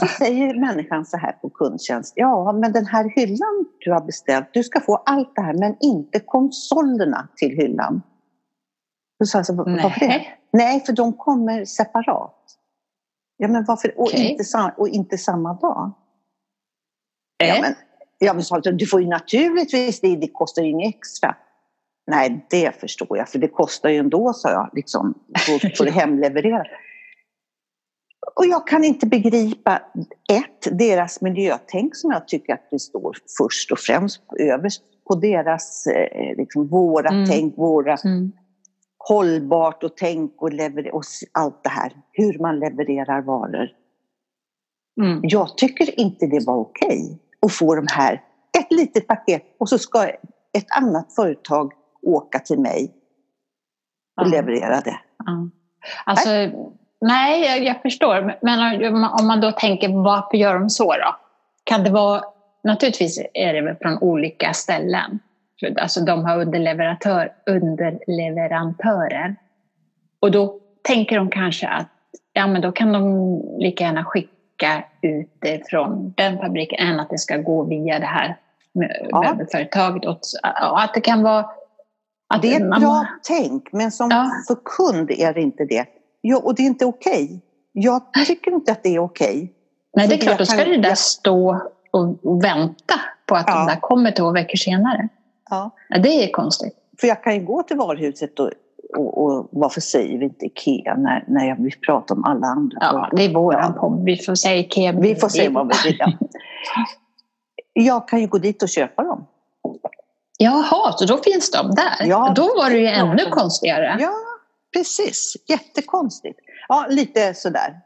Så 0.00 0.06
säger 0.06 0.60
människan 0.60 1.04
så 1.04 1.16
här 1.16 1.32
på 1.32 1.50
kundtjänst, 1.50 2.12
ja 2.16 2.52
men 2.52 2.72
den 2.72 2.86
här 2.86 3.12
hyllan 3.16 3.66
du 3.78 3.92
har 3.92 4.00
beställt, 4.00 4.48
du 4.52 4.62
ska 4.62 4.80
få 4.80 4.96
allt 4.96 5.32
det 5.34 5.42
här 5.42 5.54
men 5.54 5.76
inte 5.80 6.20
konsolerna 6.20 7.28
till 7.36 7.50
hyllan. 7.50 8.02
Då 9.18 9.26
sa 9.26 9.38
jag 9.38 9.46
så, 9.46 9.54
varför 9.54 10.00
det? 10.00 10.26
Nej, 10.52 10.80
för 10.80 10.92
de 10.92 11.12
kommer 11.12 11.64
separat. 11.64 12.38
Ja 13.36 13.48
men 13.48 13.64
varför? 13.64 13.98
Och, 13.98 14.06
okay. 14.06 14.28
inte, 14.28 14.72
och 14.76 14.88
inte 14.88 15.18
samma 15.18 15.54
dag. 15.54 15.92
Ja, 17.38 17.58
men, 17.60 17.74
Ja, 18.24 18.32
men 18.34 18.42
sa 18.44 18.60
du 18.60 18.86
får 18.86 19.00
ju 19.02 19.08
naturligtvis 19.08 20.00
det, 20.00 20.16
det 20.16 20.28
kostar 20.28 20.62
ju 20.62 20.68
inget 20.68 20.94
extra. 20.94 21.36
Nej, 22.06 22.46
det 22.50 22.80
förstår 22.80 23.18
jag, 23.18 23.28
för 23.28 23.38
det 23.38 23.48
kostar 23.48 23.88
ju 23.88 23.96
ändå, 23.96 24.32
sa 24.32 24.50
jag, 24.50 24.70
liksom, 24.72 25.14
få, 25.38 25.58
få 25.76 25.84
det 25.84 25.90
hemlevererat. 26.00 26.66
Och 28.36 28.46
jag 28.46 28.66
kan 28.66 28.84
inte 28.84 29.06
begripa, 29.06 29.82
ett, 30.32 30.78
deras 30.78 31.20
miljötänk 31.20 31.96
som 31.96 32.10
jag 32.10 32.28
tycker 32.28 32.54
att 32.54 32.70
det 32.70 32.78
står 32.78 33.16
först 33.38 33.72
och 33.72 33.78
främst 33.78 34.22
överst 34.38 34.82
på 35.08 35.14
deras, 35.14 35.86
eh, 35.86 36.36
liksom, 36.36 36.68
våra 36.68 37.08
mm. 37.08 37.26
tänk, 37.26 37.58
våra 37.58 37.96
mm. 37.96 38.32
hållbart 38.98 39.82
och 39.82 39.96
tänk 39.96 40.42
och, 40.42 40.52
lever, 40.52 40.94
och 40.94 41.02
allt 41.32 41.62
det 41.62 41.70
här, 41.70 41.92
hur 42.12 42.38
man 42.38 42.58
levererar 42.58 43.22
varor. 43.22 43.68
Mm. 45.00 45.20
Jag 45.22 45.56
tycker 45.56 46.00
inte 46.00 46.26
det 46.26 46.46
var 46.46 46.56
okej 46.56 47.02
okay 47.02 47.18
att 47.46 47.52
få 47.52 47.74
de 47.74 47.86
här, 47.92 48.22
ett 48.58 48.72
litet 48.72 49.06
paket 49.06 49.42
och 49.58 49.68
så 49.68 49.78
ska 49.78 50.08
ett 50.52 50.66
annat 50.76 51.14
företag 51.14 51.72
åka 52.02 52.38
till 52.38 52.58
mig 52.58 52.94
och 54.20 54.28
leverera 54.28 54.80
det. 54.80 54.98
Alltså, 56.04 56.28
nej, 56.28 56.72
jag, 57.08 57.64
jag, 57.64 57.82
förstår. 57.82 58.38
Men 58.40 59.04
om 59.04 59.26
man 59.26 59.40
då 59.40 59.52
tänker, 59.52 59.88
varför 59.88 60.36
gör 60.36 60.54
de 60.54 60.70
så 60.70 60.92
då? 60.92 61.16
Kan 61.64 61.84
det 61.84 61.90
vara, 61.90 62.22
naturligtvis 62.64 63.22
är 63.34 63.52
det 63.52 63.60
väl 63.60 63.76
från 63.76 63.98
olika 63.98 64.52
ställen. 64.52 65.18
Alltså 65.80 66.00
de 66.00 66.24
har 66.24 66.40
underleverantör, 66.40 67.32
underleverantörer. 67.46 69.36
Och 70.20 70.30
då 70.30 70.58
tänker 70.82 71.16
de 71.16 71.30
kanske 71.30 71.68
att 71.68 71.88
ja, 72.32 72.46
men 72.46 72.62
då 72.62 72.72
kan 72.72 72.92
de 72.92 73.40
lika 73.58 73.84
gärna 73.84 74.04
skicka 74.04 74.84
ut 75.00 75.36
det 75.38 75.70
från 75.70 76.12
den 76.16 76.38
fabriken 76.38 76.88
än 76.88 77.00
att 77.00 77.10
det 77.10 77.18
ska 77.18 77.36
gå 77.36 77.64
via 77.64 77.98
det 77.98 78.06
här 78.06 78.36
möbelföretaget. 78.72 80.02
Ja. 80.42 80.82
Att 80.84 80.94
det 80.94 81.00
kan 81.00 81.22
vara 81.22 81.46
att 82.34 82.42
det 82.42 82.54
är 82.54 82.60
ett 82.60 82.68
man... 82.68 82.80
bra 82.80 83.06
tänk, 83.22 83.72
men 83.72 83.90
som 83.90 84.10
ja. 84.10 84.30
för 84.48 84.56
kund 84.64 85.10
är 85.10 85.34
det 85.34 85.40
inte 85.40 85.64
det. 85.64 85.86
Ja, 86.24 86.38
och 86.38 86.54
det 86.54 86.62
är 86.62 86.66
inte 86.66 86.84
okej. 86.84 87.24
Okay. 87.24 87.40
Jag 87.72 88.02
tycker 88.26 88.50
inte 88.50 88.72
att 88.72 88.82
det 88.82 88.94
är 88.94 88.98
okej. 88.98 89.28
Okay. 89.28 89.48
Nej, 89.96 90.08
det 90.08 90.14
är 90.14 90.18
klart, 90.18 90.38
då 90.38 90.46
ska 90.46 90.64
det 90.64 90.76
där 90.76 90.94
stå 90.94 91.60
och 91.90 92.44
vänta 92.44 92.94
på 93.26 93.34
att 93.34 93.44
ja. 93.46 93.58
de 93.58 93.66
där 93.66 93.80
kommer 93.80 94.10
två 94.10 94.30
veckor 94.30 94.56
senare. 94.56 95.08
Ja. 95.50 95.70
ja. 95.88 95.98
Det 95.98 96.24
är 96.24 96.32
konstigt. 96.32 96.74
För 97.00 97.06
jag 97.06 97.22
kan 97.22 97.34
ju 97.34 97.44
gå 97.44 97.62
till 97.62 97.76
varuhuset 97.76 98.38
och, 98.40 98.50
och, 98.96 99.24
och 99.24 99.48
varför 99.52 99.80
säger 99.80 100.18
vi 100.18 100.24
inte 100.24 100.46
IKEA 100.46 100.96
när, 100.96 101.24
när 101.28 101.48
jag 101.48 101.62
vill 101.62 101.74
prata 101.86 102.14
om 102.14 102.24
alla 102.24 102.46
andra? 102.46 102.78
Ja, 102.80 103.08
det 103.12 103.24
är 103.24 103.34
våran 103.34 103.72
ja. 103.76 103.98
Vi 104.04 104.16
får 104.16 104.34
säga 104.34 104.56
IKEA. 104.56 104.92
Vi 104.92 105.14
får 105.16 105.28
säga 105.28 105.50
vad 105.50 105.66
vi 105.66 105.90
vill. 105.90 105.96
Ja. 105.98 106.12
Jag 107.74 108.08
kan 108.08 108.20
ju 108.20 108.26
gå 108.26 108.38
dit 108.38 108.62
och 108.62 108.68
köpa 108.68 109.02
dem. 109.02 109.26
Jaha, 110.38 110.92
så 110.92 111.04
då 111.04 111.16
finns 111.16 111.50
de 111.50 111.70
där? 111.70 112.06
Ja, 112.06 112.32
då 112.36 112.42
var 112.42 112.70
det 112.70 112.78
ju 112.78 112.86
ännu 112.86 113.24
konstigare. 113.30 113.96
Ja, 114.00 114.12
precis. 114.72 115.36
Jättekonstigt. 115.48 116.38
Ja, 116.68 116.86
lite 116.90 117.34
sådär. 117.34 117.80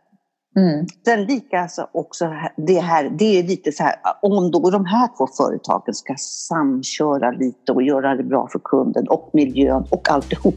Mm. 0.56 0.86
Sen 1.04 1.24
lika 1.24 1.68
också 1.92 2.32
det 2.56 2.80
här, 2.80 3.10
det 3.18 3.38
är 3.38 3.42
lite 3.42 3.72
så 3.72 3.82
här, 3.82 3.94
om 4.22 4.50
då 4.50 4.70
de 4.70 4.84
här 4.84 5.08
två 5.16 5.26
företagen 5.26 5.94
ska 5.94 6.14
samköra 6.18 7.30
lite 7.30 7.72
och 7.72 7.82
göra 7.82 8.14
det 8.14 8.22
bra 8.22 8.48
för 8.52 8.58
kunden 8.58 9.08
och 9.08 9.30
miljön 9.32 9.84
och 9.90 10.10
alltihop. 10.10 10.54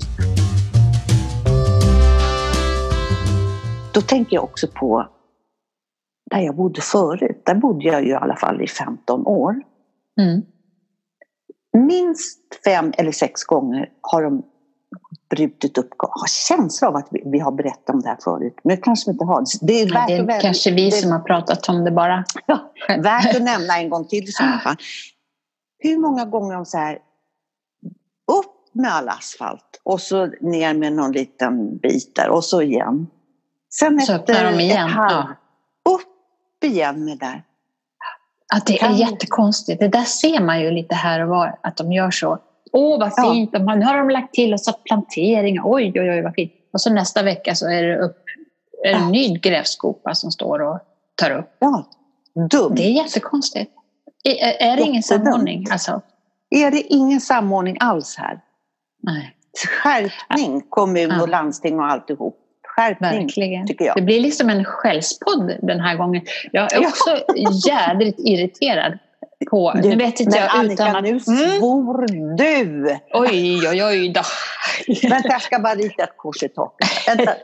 Då 3.93 4.01
tänker 4.01 4.35
jag 4.35 4.43
också 4.43 4.67
på 4.67 5.07
där 6.31 6.39
jag 6.39 6.55
bodde 6.55 6.81
förut. 6.81 7.41
Där 7.45 7.55
bodde 7.55 7.87
jag 7.87 8.03
ju 8.03 8.09
i 8.09 8.13
alla 8.13 8.35
fall 8.35 8.61
i 8.61 8.67
15 8.67 9.27
år. 9.27 9.55
Mm 10.19 10.41
minst 11.73 12.39
fem 12.63 12.91
eller 12.97 13.11
sex 13.11 13.43
gånger 13.43 13.89
har 14.01 14.23
de 14.23 14.43
brutit 15.29 15.77
upp, 15.77 15.89
har 15.97 16.27
känsla 16.27 16.87
av 16.87 16.95
att 16.95 17.07
vi, 17.11 17.23
vi, 17.25 17.39
har 17.39 17.51
berättat 17.51 17.89
om 17.89 18.01
det 18.01 18.09
här 18.09 18.17
förut. 18.23 18.55
Men 18.63 18.75
det 18.75 18.81
kanske 18.81 19.09
vi 19.09 19.11
inte 19.11 19.25
har. 19.25 19.43
Det 19.61 19.81
är, 19.81 19.93
värt 19.93 20.07
det 20.07 20.13
är 20.13 20.23
väl, 20.23 20.41
kanske 20.41 20.71
vi 20.71 20.85
det, 20.85 20.91
som 20.91 21.11
har 21.11 21.19
pratat 21.19 21.69
om 21.69 21.83
det 21.83 21.91
bara. 21.91 22.25
Ja, 22.45 22.71
värt 22.87 23.35
att 23.35 23.41
nämna 23.41 23.77
en 23.77 23.89
gång 23.89 24.07
till 24.07 24.23
i 24.23 24.27
sådana 24.27 24.59
fall. 24.59 24.75
Hur 25.79 25.97
många 25.97 26.25
gånger 26.25 26.55
de 26.55 26.65
så 26.65 26.77
här, 26.77 26.99
upp 28.31 28.55
med 28.71 28.93
all 28.93 29.09
asfalt 29.09 29.81
och 29.83 30.01
så 30.01 30.25
ner 30.25 30.73
med 30.73 30.93
någon 30.93 31.11
liten 31.11 31.77
bit 31.77 32.15
där 32.15 32.29
och 32.29 32.43
så 32.43 32.61
igen. 32.61 33.07
Sen 33.73 34.01
så 34.01 34.13
efter 34.13 34.51
de 34.51 34.59
igen. 34.59 34.87
ett 34.87 34.95
halv, 34.95 35.27
ja. 35.83 35.91
upp 35.91 36.63
igen 36.63 37.05
med 37.05 37.17
där. 37.17 37.43
Att 38.53 38.65
det 38.65 38.81
är 38.81 38.91
jättekonstigt. 38.91 39.79
Det 39.79 39.87
där 39.87 40.03
ser 40.03 40.43
man 40.43 40.61
ju 40.61 40.71
lite 40.71 40.95
här 40.95 41.23
och 41.23 41.29
var, 41.29 41.59
att 41.63 41.77
de 41.77 41.91
gör 41.91 42.11
så. 42.11 42.39
Åh, 42.71 42.99
vad 42.99 43.33
fint! 43.33 43.49
Ja. 43.53 43.75
Nu 43.75 43.85
har 43.85 43.97
de 43.97 44.09
lagt 44.09 44.33
till 44.33 44.53
och 44.53 44.61
satt 44.61 44.83
planteringar. 44.83 45.63
Oj, 45.65 45.91
oj, 45.95 46.11
oj, 46.11 46.21
vad 46.21 46.33
fint. 46.33 46.51
Och 46.73 46.81
så 46.81 46.93
nästa 46.93 47.23
vecka 47.23 47.55
så 47.55 47.69
är 47.69 47.83
det 47.83 47.97
upp 47.97 48.23
en 48.85 49.01
ja. 49.01 49.09
ny 49.09 49.37
grävskopa 49.37 50.15
som 50.15 50.31
står 50.31 50.61
och 50.61 50.79
tar 51.15 51.31
upp. 51.31 51.57
Ja, 51.59 51.85
dumt. 52.51 52.75
Det 52.75 52.83
är 52.83 52.91
jättekonstigt. 52.91 53.71
Är, 54.23 54.71
är 54.71 54.75
det 54.75 54.81
ingen 54.81 55.03
samordning? 55.03 55.65
Alltså? 55.71 56.01
Är 56.49 56.71
det 56.71 56.81
ingen 56.81 57.21
samordning 57.21 57.77
alls 57.79 58.15
här? 58.17 58.39
Nej. 59.03 59.35
Skärpning, 59.67 60.61
kommun 60.69 61.21
och 61.21 61.29
landsting 61.29 61.79
och 61.79 61.85
alltihop 61.85 62.39
skärpning, 62.79 63.25
Verkligen. 63.25 63.67
tycker 63.67 63.85
jag. 63.85 63.95
Det 63.95 64.01
blir 64.01 64.19
liksom 64.19 64.49
en 64.49 64.65
skällspodd 64.65 65.57
den 65.61 65.79
här 65.79 65.95
gången. 65.95 66.21
Jag 66.51 66.73
är 66.73 66.87
också 66.87 67.17
jädrigt 67.67 68.19
irriterad 68.19 68.99
på... 69.45 69.71
Du, 69.75 69.89
nu 69.89 69.95
vet 69.95 70.19
inte 70.19 70.37
jag 70.37 70.49
Annika, 70.49 70.73
utan 70.73 70.95
att... 70.95 71.03
nu 71.03 71.09
mm. 71.09 71.19
svor 71.19 72.11
mm. 72.11 72.35
du! 72.35 72.97
Oj, 73.13 73.67
oj, 73.69 73.83
oj 73.83 74.09
då. 74.09 74.21
Vänta, 75.09 75.29
jag 75.29 75.41
ska 75.41 75.59
bara 75.59 75.75
rita 75.75 76.03
ett 76.03 76.17
kors 76.17 76.43
i 76.43 76.49
taket. 76.49 77.17
det, 77.17 77.37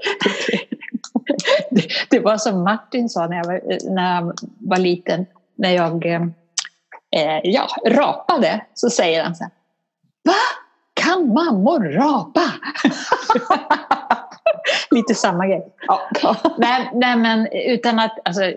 det 2.09 2.19
var 2.19 2.37
som 2.37 2.63
Martin 2.63 3.09
sa 3.09 3.27
när 3.27 3.37
jag 3.37 3.45
var, 3.45 3.61
när 3.95 4.15
jag 4.15 4.33
var 4.59 4.77
liten, 4.77 5.25
när 5.57 5.71
jag 5.71 6.05
eh, 6.05 7.39
ja, 7.43 7.67
rapade, 7.85 8.65
så 8.73 8.89
säger 8.89 9.23
han 9.23 9.35
så 9.35 9.43
här. 9.43 9.51
Va? 10.23 10.33
Kan 10.93 11.33
mammor 11.33 11.79
rapa? 11.79 12.41
Lite 14.91 15.15
samma 15.15 15.47
grej. 15.47 15.75
Ja. 15.87 16.01
nej, 16.57 16.91
nej, 16.93 17.15
men 17.15 17.47
utan 17.51 17.99
att, 17.99 18.17
alltså, 18.25 18.53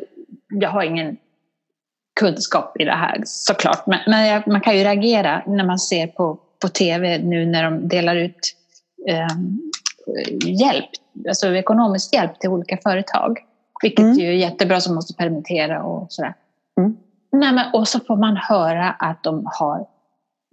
jag 0.49 0.71
har 0.71 0.83
ingen 0.83 1.16
kunskap 2.19 2.81
i 2.81 2.85
det 2.85 2.93
här 2.93 3.23
såklart. 3.25 3.87
Men, 3.87 3.99
men 4.07 4.43
man 4.47 4.61
kan 4.61 4.77
ju 4.77 4.85
reagera 4.85 5.43
när 5.47 5.65
man 5.65 5.79
ser 5.79 6.07
på, 6.07 6.39
på 6.63 6.69
tv 6.69 7.19
nu 7.19 7.47
när 7.47 7.65
de 7.65 7.89
delar 7.89 8.17
ut 8.17 8.57
eh, 9.09 9.27
hjälp, 10.61 10.91
alltså 11.29 11.55
ekonomisk 11.55 12.15
hjälp 12.15 12.41
till 12.41 12.51
olika 12.51 12.79
företag. 12.83 13.39
Vilket 13.83 14.05
mm. 14.05 14.19
ju 14.19 14.29
är 14.29 14.33
jättebra 14.33 14.81
som 14.81 14.95
måste 14.95 15.15
permittera 15.15 15.83
och 15.83 16.13
sådär. 16.13 16.35
Mm. 16.79 16.97
Nej, 17.33 17.53
men, 17.53 17.65
och 17.73 17.89
så 17.89 18.01
får 18.01 18.17
man 18.17 18.37
höra 18.37 18.91
att 18.91 19.23
de 19.23 19.49
har 19.59 19.87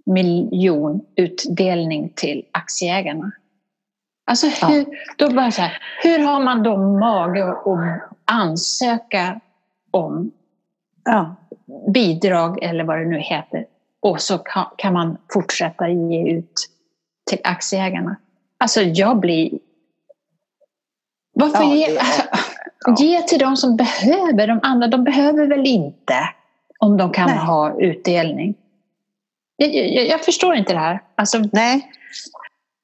miljonutdelning 0.06 2.12
till 2.14 2.44
aktieägarna. 2.52 3.32
Alltså 4.26 4.46
hur, 4.46 4.78
ja. 4.78 4.84
då 5.16 5.30
bara 5.30 5.50
så 5.50 5.62
här, 5.62 5.78
hur 6.02 6.18
har 6.18 6.40
man 6.40 6.62
då 6.62 6.76
mage 6.76 7.44
att 7.44 7.56
ansöka 8.24 9.40
om 9.90 10.30
ja. 11.06 11.36
bidrag 11.92 12.62
eller 12.62 12.84
vad 12.84 12.98
det 12.98 13.04
nu 13.04 13.18
heter 13.18 13.66
och 14.00 14.20
så 14.20 14.38
kan, 14.78 14.92
man 14.92 15.16
fortsätta 15.32 15.88
ge 15.88 16.30
ut 16.30 16.52
till 17.30 17.38
aktieägarna? 17.44 18.16
Alltså 18.58 18.82
jag 18.82 19.20
blir... 19.20 19.58
Varför 21.34 21.64
ja, 21.64 21.74
ge, 21.74 21.98
alltså, 21.98 22.22
ge 23.04 23.22
till 23.22 23.38
de 23.38 23.56
som 23.56 23.76
behöver? 23.76 24.46
De 24.46 24.60
andra 24.62 24.88
de 24.88 25.04
behöver 25.04 25.46
väl 25.46 25.66
inte 25.66 26.28
om 26.78 26.96
de 26.96 27.12
kan 27.12 27.26
Nej. 27.26 27.38
ha 27.38 27.80
utdelning? 27.80 28.54
Jag, 29.56 29.74
jag, 29.74 30.06
jag, 30.06 30.24
förstår 30.24 30.54
inte 30.54 30.72
det 30.72 30.78
här. 30.78 31.02
Alltså, 31.14 31.38
Nej. 31.52 31.90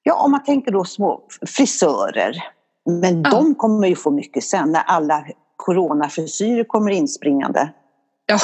Ja, 0.03 0.23
om 0.23 0.31
man 0.31 0.43
tänker 0.43 0.71
då 0.71 0.83
små 0.83 1.21
frisörer. 1.47 2.43
Men 2.85 3.21
ja. 3.21 3.29
de 3.29 3.55
kommer 3.55 3.87
ju 3.87 3.95
få 3.95 4.11
mycket 4.11 4.43
sen 4.43 4.71
när 4.71 4.81
alla 4.81 5.25
coronafrisyrer 5.55 6.63
kommer 6.63 6.91
inspringande. 6.91 7.69
Ja. 8.25 8.39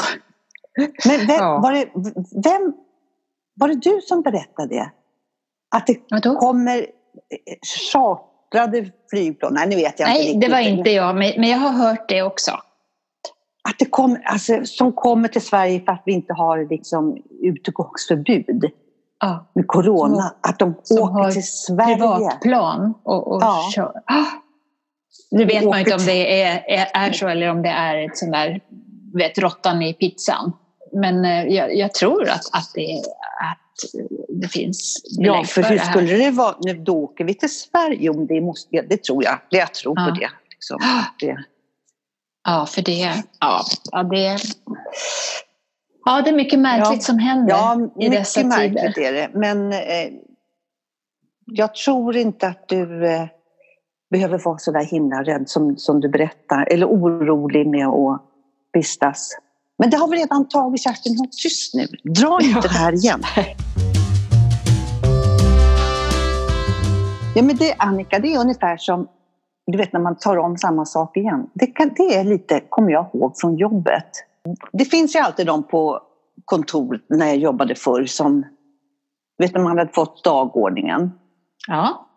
Men 1.06 1.28
vem, 1.28 1.36
ja. 1.38 1.60
Var, 1.60 1.72
det, 1.74 1.90
vem, 2.44 2.74
var 3.56 3.68
det 3.68 3.76
du 3.76 4.02
som 4.02 4.22
berättade 4.22 4.76
det? 4.76 4.92
Att 5.76 5.88
det 5.88 5.98
ja, 6.08 6.36
kommer 6.40 6.78
eh, 6.78 6.86
chartrade 7.84 8.92
flygplan? 9.10 9.54
Nej, 9.54 9.68
nu 9.68 9.76
vet 9.76 10.00
jag 10.00 10.08
Nej, 10.08 10.28
inte. 10.28 10.40
Nej, 10.40 10.48
det 10.48 10.54
var 10.54 10.80
inte 10.80 10.90
jag, 10.90 11.16
men 11.16 11.50
jag 11.50 11.58
har 11.58 11.72
hört 11.72 12.10
det 12.10 12.24
också. 12.24 12.52
Att 13.70 13.80
det 13.80 13.86
kommer, 13.86 14.22
alltså, 14.26 14.66
som 14.66 14.94
kommer 14.94 15.28
till 15.28 15.42
Sverige 15.42 15.80
för 15.86 15.92
att 15.92 16.04
vi 16.06 16.14
inte 16.14 16.34
har 16.34 16.70
liksom, 16.70 17.18
utegångsförbud 17.42 18.72
ja. 19.20 19.52
med 19.56 19.68
corona. 19.68 20.22
Som, 20.22 20.32
att 20.42 20.60
de 20.60 20.70
åker 21.00 21.32
till 21.32 21.48
Sverige. 21.48 21.96
privatplan 21.96 22.94
och, 23.04 23.28
och 23.28 23.42
ja. 23.42 23.70
kör. 23.76 23.94
Ah! 24.06 24.26
Nu 25.32 25.46
vet 25.46 25.66
man 25.66 25.80
inte 25.80 25.94
om 25.94 26.06
det 26.06 26.42
är, 26.42 26.64
är, 26.68 26.88
är, 26.94 27.12
så 27.12 27.28
eller 27.28 27.50
om 27.50 27.62
det 27.62 27.70
är 27.70 28.06
ett 28.06 28.18
sånt 28.18 28.32
där, 28.32 28.62
vet, 29.14 29.38
råttan 29.38 29.82
i 29.82 29.94
pizzan. 29.94 30.52
Men 30.94 31.26
eh, 31.26 31.46
jag, 31.46 31.76
jag, 31.76 31.94
tror 31.94 32.30
att, 32.30 32.46
att, 32.52 32.72
det, 32.74 33.02
att 33.42 34.02
det 34.30 34.48
finns 34.48 35.02
Ja, 35.04 35.44
för, 35.44 35.64
hur 35.64 35.78
skulle 35.78 36.18
det 36.18 36.32
vara? 36.32 36.56
Nu, 36.60 36.74
då 36.74 37.04
åker 37.04 37.24
vi 37.24 37.34
till 37.34 37.54
Sverige. 37.54 38.10
Om 38.10 38.28
det, 38.28 38.42
måste, 38.42 38.82
det 38.82 39.04
tror 39.04 39.24
jag. 39.24 39.40
Jag 39.50 39.74
tror 39.74 40.00
ja. 40.00 40.06
på 40.06 40.20
det. 40.20 40.30
Liksom. 40.50 40.80
det. 41.20 41.38
Ja, 42.44 42.66
för 42.66 42.82
det, 42.82 42.92
ja, 43.40 43.66
ja, 43.92 44.04
det, 44.04 44.38
ja, 46.06 46.22
det 46.22 46.30
är 46.30 46.36
mycket 46.36 46.60
märkligt 46.60 47.02
ja, 47.02 47.06
som 47.06 47.20
händer 47.20 47.54
ja, 47.54 47.90
i 48.00 48.10
dessa 48.10 48.42
tider. 48.42 48.56
Ja, 48.56 48.64
mycket 48.64 48.74
märkligt 48.74 49.06
är 49.08 49.14
det. 49.14 49.30
Men 49.34 49.72
eh, 49.72 50.14
jag 51.46 51.76
tror 51.76 52.18
inte 52.18 52.48
att 52.48 52.68
du 52.68 53.06
eh, 53.06 53.28
behöver 54.10 54.42
vara 54.46 54.58
så 54.58 54.72
där 54.72 54.84
himla 54.84 55.24
rädd 55.24 55.50
som, 55.50 55.78
som 55.78 56.00
du 56.00 56.10
berättar, 56.10 56.68
eller 56.72 56.86
orolig 56.86 57.68
med 57.68 57.88
att 57.88 58.29
vistas. 58.74 59.38
Men 59.78 59.90
det 59.90 59.98
har 59.98 60.08
vi 60.08 60.18
redan 60.18 60.48
tagit 60.48 60.82
Kerstin, 60.82 61.18
håll 61.18 61.28
tyst 61.44 61.74
nu. 61.74 61.88
Dra 62.04 62.40
inte 62.42 62.68
det 62.68 62.74
här 62.74 62.94
igen. 62.94 63.22
Ja, 67.36 67.44
men 67.44 67.56
det, 67.56 67.76
Annika, 67.78 68.20
det 68.20 68.34
är 68.36 68.40
ungefär 68.40 68.78
som 68.78 69.08
du 69.72 69.78
vet 69.78 69.94
när 69.94 70.00
man 70.00 70.18
tar 70.18 70.38
om 70.38 70.58
samma 70.58 70.86
sak 70.86 71.18
igen. 71.18 71.50
Det, 71.54 71.68
kan, 71.68 71.92
det 71.96 72.16
är 72.16 72.24
lite, 72.24 72.62
kommer 72.70 72.92
jag 72.92 73.10
ihåg, 73.14 73.34
från 73.38 73.56
jobbet. 73.56 74.10
Det 74.72 74.86
finns 74.86 75.16
ju 75.16 75.20
alltid 75.20 75.48
de 75.48 75.64
på 75.64 76.02
kontor 76.46 77.00
när 77.10 77.28
jag 77.28 77.38
jobbade 77.38 77.76
förr 77.76 78.06
som, 78.06 78.46
vet 79.38 79.54
när 79.54 79.62
man 79.62 79.78
hade 79.78 79.94
fått 79.94 80.24
dagordningen. 80.24 81.12
Ja. 81.68 82.09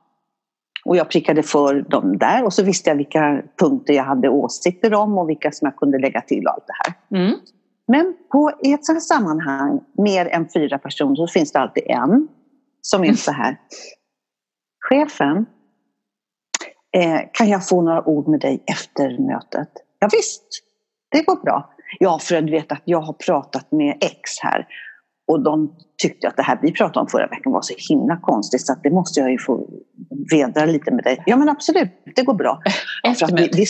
Och 0.85 0.97
jag 0.97 1.11
prickade 1.11 1.43
för 1.43 1.83
dem 1.83 2.19
där 2.19 2.45
och 2.45 2.53
så 2.53 2.63
visste 2.63 2.91
jag 2.91 2.97
vilka 2.97 3.43
punkter 3.59 3.95
jag 3.95 4.05
hade 4.05 4.29
åsikter 4.29 4.95
om 4.95 5.19
och 5.19 5.31
vilka 5.31 5.53
som 5.53 5.67
jag 5.67 5.77
kunde 5.77 5.99
lägga 5.99 6.21
till 6.21 6.47
och 6.47 6.53
allt 6.53 6.65
det 6.67 6.75
här. 6.85 7.21
Mm. 7.25 7.39
Men 7.87 8.15
på, 8.33 8.53
i 8.63 8.73
ett 8.73 8.85
sådant 8.85 9.05
sammanhang, 9.05 9.81
mer 9.99 10.27
än 10.27 10.49
fyra 10.55 10.79
personer, 10.79 11.15
så 11.15 11.27
finns 11.27 11.53
det 11.53 11.59
alltid 11.59 11.85
en 11.87 12.29
som 12.81 13.05
är 13.05 13.13
så 13.13 13.33
här. 13.33 13.57
Chefen, 14.89 15.47
eh, 16.97 17.21
kan 17.33 17.49
jag 17.49 17.69
få 17.69 17.83
några 17.83 18.09
ord 18.09 18.29
med 18.29 18.41
dig 18.41 18.63
efter 18.67 19.19
mötet? 19.19 19.69
Ja, 19.99 20.09
visst, 20.13 20.45
det 21.11 21.23
går 21.23 21.37
bra. 21.37 21.75
Ja, 21.99 22.19
för 22.19 22.37
att 22.37 22.47
du 22.47 22.53
vet 22.53 22.73
att 22.73 22.83
jag 22.85 23.01
har 23.01 23.13
pratat 23.13 23.73
med 23.73 23.97
X 24.01 24.31
här 24.43 24.67
och 25.29 25.43
de 25.43 25.75
tyckte 26.03 26.29
att 26.29 26.37
det 26.37 26.43
här 26.43 26.59
vi 26.63 26.73
pratade 26.73 27.01
om 27.01 27.07
förra 27.07 27.27
veckan 27.27 27.53
var 27.53 27.63
så 27.63 27.75
himla 27.89 28.17
konstigt 28.17 28.67
så 28.67 28.73
att 28.73 28.83
det 28.83 28.91
måste 28.91 29.21
jag 29.21 29.31
ju 29.31 29.39
få 29.39 29.69
vedra 30.31 30.65
lite 30.65 30.91
med 30.91 31.05
dig. 31.05 31.23
Ja 31.27 31.37
men 31.37 31.49
absolut, 31.49 31.89
det 32.17 32.23
går 32.23 32.35
bra. 32.35 32.63
Efter 33.05 33.27
för, 33.27 33.35
att 33.35 33.41
vi, 33.41 33.51
vi, 33.53 33.63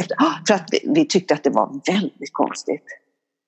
efter, 0.00 0.16
för 0.48 0.54
att 0.54 0.68
vi, 0.70 0.92
vi, 0.94 1.06
tyckte 1.06 1.34
att 1.34 1.42
det 1.42 1.50
var 1.50 1.80
väldigt 1.92 2.32
konstigt. 2.32 2.84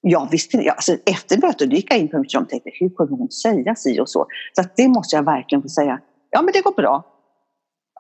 Ja, 0.01 0.29
visst, 0.31 0.55
alltså, 0.55 0.97
efter 1.07 1.41
mötet 1.41 1.73
gick 1.73 1.93
jag 1.93 1.99
in 1.99 2.09
på 2.09 2.19
mitt 2.19 2.35
rum 2.35 2.43
och 2.43 2.49
tänkte 2.49 2.71
hur 2.73 2.91
kunde 2.91 3.15
hon 3.15 3.31
säga 3.31 3.75
si 3.75 4.01
och 4.01 4.09
så? 4.09 4.27
Så 4.53 4.61
att 4.61 4.77
det 4.77 4.89
måste 4.89 5.17
jag 5.17 5.25
verkligen 5.25 5.63
få 5.63 5.69
säga. 5.69 6.01
Ja 6.31 6.43
men 6.43 6.53
det 6.53 6.61
går 6.61 6.73
bra. 6.73 7.05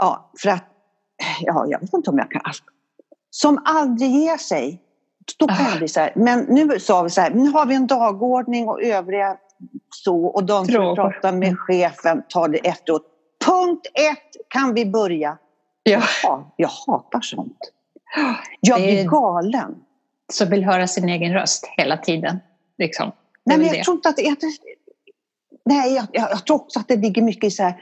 Ja, 0.01 0.31
för 0.43 0.49
att, 0.49 0.65
ja 1.41 1.67
jag 1.69 1.81
vet 1.81 1.93
inte 1.93 2.11
om 2.11 2.19
jag 2.19 2.31
kan. 2.31 2.43
Som 3.31 3.62
aldrig 3.65 4.11
ger 4.11 4.37
sig. 4.37 4.83
Då 5.38 5.47
kan 5.47 5.64
jag 5.71 5.79
bli 5.79 5.88
så 5.88 6.00
här, 6.00 6.12
men 6.17 6.41
nu 6.41 6.81
sa 6.81 7.02
vi 7.02 7.11
så 7.11 7.21
här, 7.21 7.31
nu 7.31 7.50
har 7.50 7.67
vi 7.67 7.75
en 7.75 7.87
dagordning 7.87 8.69
och 8.69 8.83
övriga 8.83 9.37
så 9.91 10.25
och 10.25 10.45
de 10.45 10.67
som 10.67 10.95
pratar 10.95 11.33
med 11.33 11.59
chefen 11.59 12.23
tar 12.29 12.49
det 12.49 12.59
efteråt. 12.59 13.02
Punkt 13.45 13.87
ett 13.95 14.49
kan 14.49 14.75
vi 14.75 14.87
börja. 14.87 15.38
Ja. 15.83 16.02
ja 16.23 16.55
jag 16.57 16.69
hatar 16.69 17.21
sånt. 17.21 17.59
Jag 18.61 18.81
blir 18.81 19.05
galen. 19.05 19.75
Som 20.33 20.50
vill 20.50 20.64
höra 20.64 20.87
sin 20.87 21.09
egen 21.09 21.33
röst 21.33 21.67
hela 21.76 21.97
tiden. 21.97 22.38
Liksom. 22.79 23.12
Nej, 23.45 23.59
men 23.59 23.67
jag 23.67 23.76
det. 23.76 23.85
tror 23.85 23.97
inte 23.97 24.09
att 24.09 24.17
det 24.17 24.26
är... 24.26 24.37
Nej, 25.64 25.95
jag, 25.95 26.07
jag, 26.12 26.31
jag, 26.31 26.47
tror 26.47 26.57
också 26.57 26.81
att 26.81 26.88
det 26.88 26.97
ligger 26.97 27.23
mycket 27.23 27.45
i 27.45 27.50
så 27.50 27.62
här... 27.62 27.75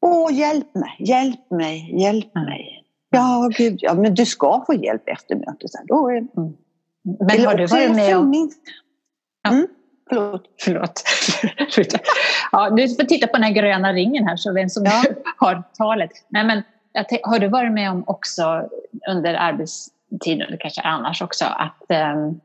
Åh, 0.00 0.32
hjälp 0.32 0.74
mig, 0.74 0.96
hjälp 0.98 1.50
mig, 1.50 2.00
hjälp 2.02 2.36
mm. 2.36 2.48
mig. 2.48 2.81
Ja, 3.12 3.50
gud, 3.56 3.78
ja, 3.82 3.94
men 3.94 4.14
du 4.14 4.26
ska 4.26 4.64
få 4.66 4.74
hjälp 4.74 5.08
efter 5.08 5.36
mötet. 5.36 5.70
Då 5.84 6.08
är, 6.08 6.16
mm. 6.16 6.56
Men 7.02 7.46
har 7.46 7.54
du 7.54 7.66
varit 7.66 7.96
med 7.96 8.16
om... 8.16 8.50
Mm? 9.48 9.66
Förlåt. 10.08 10.48
Förlåt. 10.60 11.02
ja, 12.52 12.70
du 12.70 12.88
får 12.88 13.04
titta 13.04 13.26
på 13.26 13.32
den 13.32 13.42
här 13.42 13.52
gröna 13.52 13.92
ringen 13.92 14.26
här, 14.26 14.36
så 14.36 14.52
vem 14.52 14.68
som 14.68 14.84
ja. 14.84 15.04
har 15.36 15.62
talet. 15.78 16.10
Nej, 16.28 16.44
men, 16.44 16.62
har 17.22 17.38
du 17.38 17.48
varit 17.48 17.72
med 17.72 17.90
om 17.90 18.04
också 18.06 18.68
under 19.08 19.34
arbetstiden, 19.34 20.40
eller 20.40 20.56
kanske 20.56 20.80
annars 20.80 21.22
också, 21.22 21.44
att 21.44 21.86
um, 22.14 22.40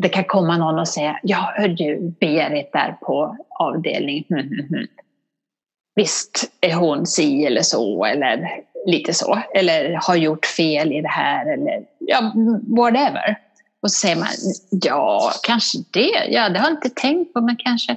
det 0.00 0.08
kan 0.08 0.24
komma 0.24 0.56
någon 0.56 0.78
och 0.78 0.88
säga 0.88 1.20
Ja, 1.22 1.52
hör 1.56 1.68
du, 1.68 2.14
Berit 2.20 2.72
där 2.72 2.96
på 3.00 3.36
avdelning. 3.48 4.26
Mm, 4.30 4.46
mm, 4.46 4.66
mm. 4.66 4.86
Visst 5.94 6.52
är 6.60 6.74
hon 6.74 7.06
si 7.06 7.46
eller 7.46 7.62
så, 7.62 8.04
eller 8.04 8.60
lite 8.86 9.14
så. 9.14 9.42
Eller 9.54 9.98
har 10.02 10.16
gjort 10.16 10.46
fel 10.46 10.92
i 10.92 11.00
det 11.00 11.08
här, 11.08 11.52
eller 11.52 11.82
ja, 11.98 12.32
whatever. 12.76 13.38
Och 13.82 13.92
så 13.92 13.98
säger 13.98 14.16
man, 14.16 14.28
ja, 14.70 15.32
kanske 15.42 15.78
det. 15.90 16.26
Ja, 16.28 16.48
det 16.48 16.58
har 16.58 16.66
jag 16.66 16.76
inte 16.76 16.90
tänkt 16.90 17.32
på, 17.32 17.40
men 17.40 17.56
kanske. 17.56 17.96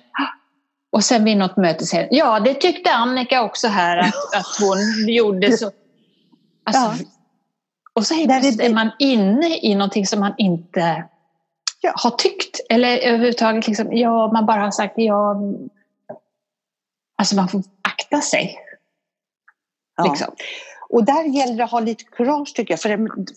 Och 0.92 1.04
sen 1.04 1.24
vid 1.24 1.38
något 1.38 1.58
möte 1.58 1.86
säger 1.86 2.08
ja, 2.12 2.40
det 2.40 2.54
tyckte 2.54 2.94
Annika 2.94 3.44
också 3.44 3.68
här 3.68 3.98
att, 3.98 4.08
att 4.36 4.58
hon 4.60 5.08
gjorde 5.08 5.58
så. 5.58 5.72
Alltså, 6.64 7.04
ja. 7.04 7.10
Och 7.94 8.06
så 8.06 8.14
är, 8.14 8.62
är 8.62 8.74
man 8.74 8.92
inne 9.00 9.58
i 9.58 9.76
någonting 9.76 10.08
som 10.08 10.20
man 10.20 10.34
inte 10.38 11.04
ja. 11.82 11.94
har 11.96 12.12
tyckt. 12.12 12.60
Eller 12.70 12.98
överhuvudtaget, 12.98 13.68
liksom, 13.68 13.98
ja, 13.98 14.32
man 14.34 14.46
bara 14.46 14.62
har 14.62 14.72
sagt 14.72 14.94
ja. 14.98 15.42
Alltså 17.18 17.36
man 17.36 17.48
får 17.48 17.64
akta 17.82 18.22
sig. 18.22 18.58
Ja. 19.98 20.04
Liksom. 20.04 20.36
Och 20.90 21.06
där 21.06 21.24
gäller 21.24 21.58
det 21.58 21.64
att 21.64 21.72
ha 21.72 21.80
lite 21.80 22.04
kurage 22.04 22.54
tycker 22.56 22.72
jag. 22.74 22.80
För, 22.80 22.90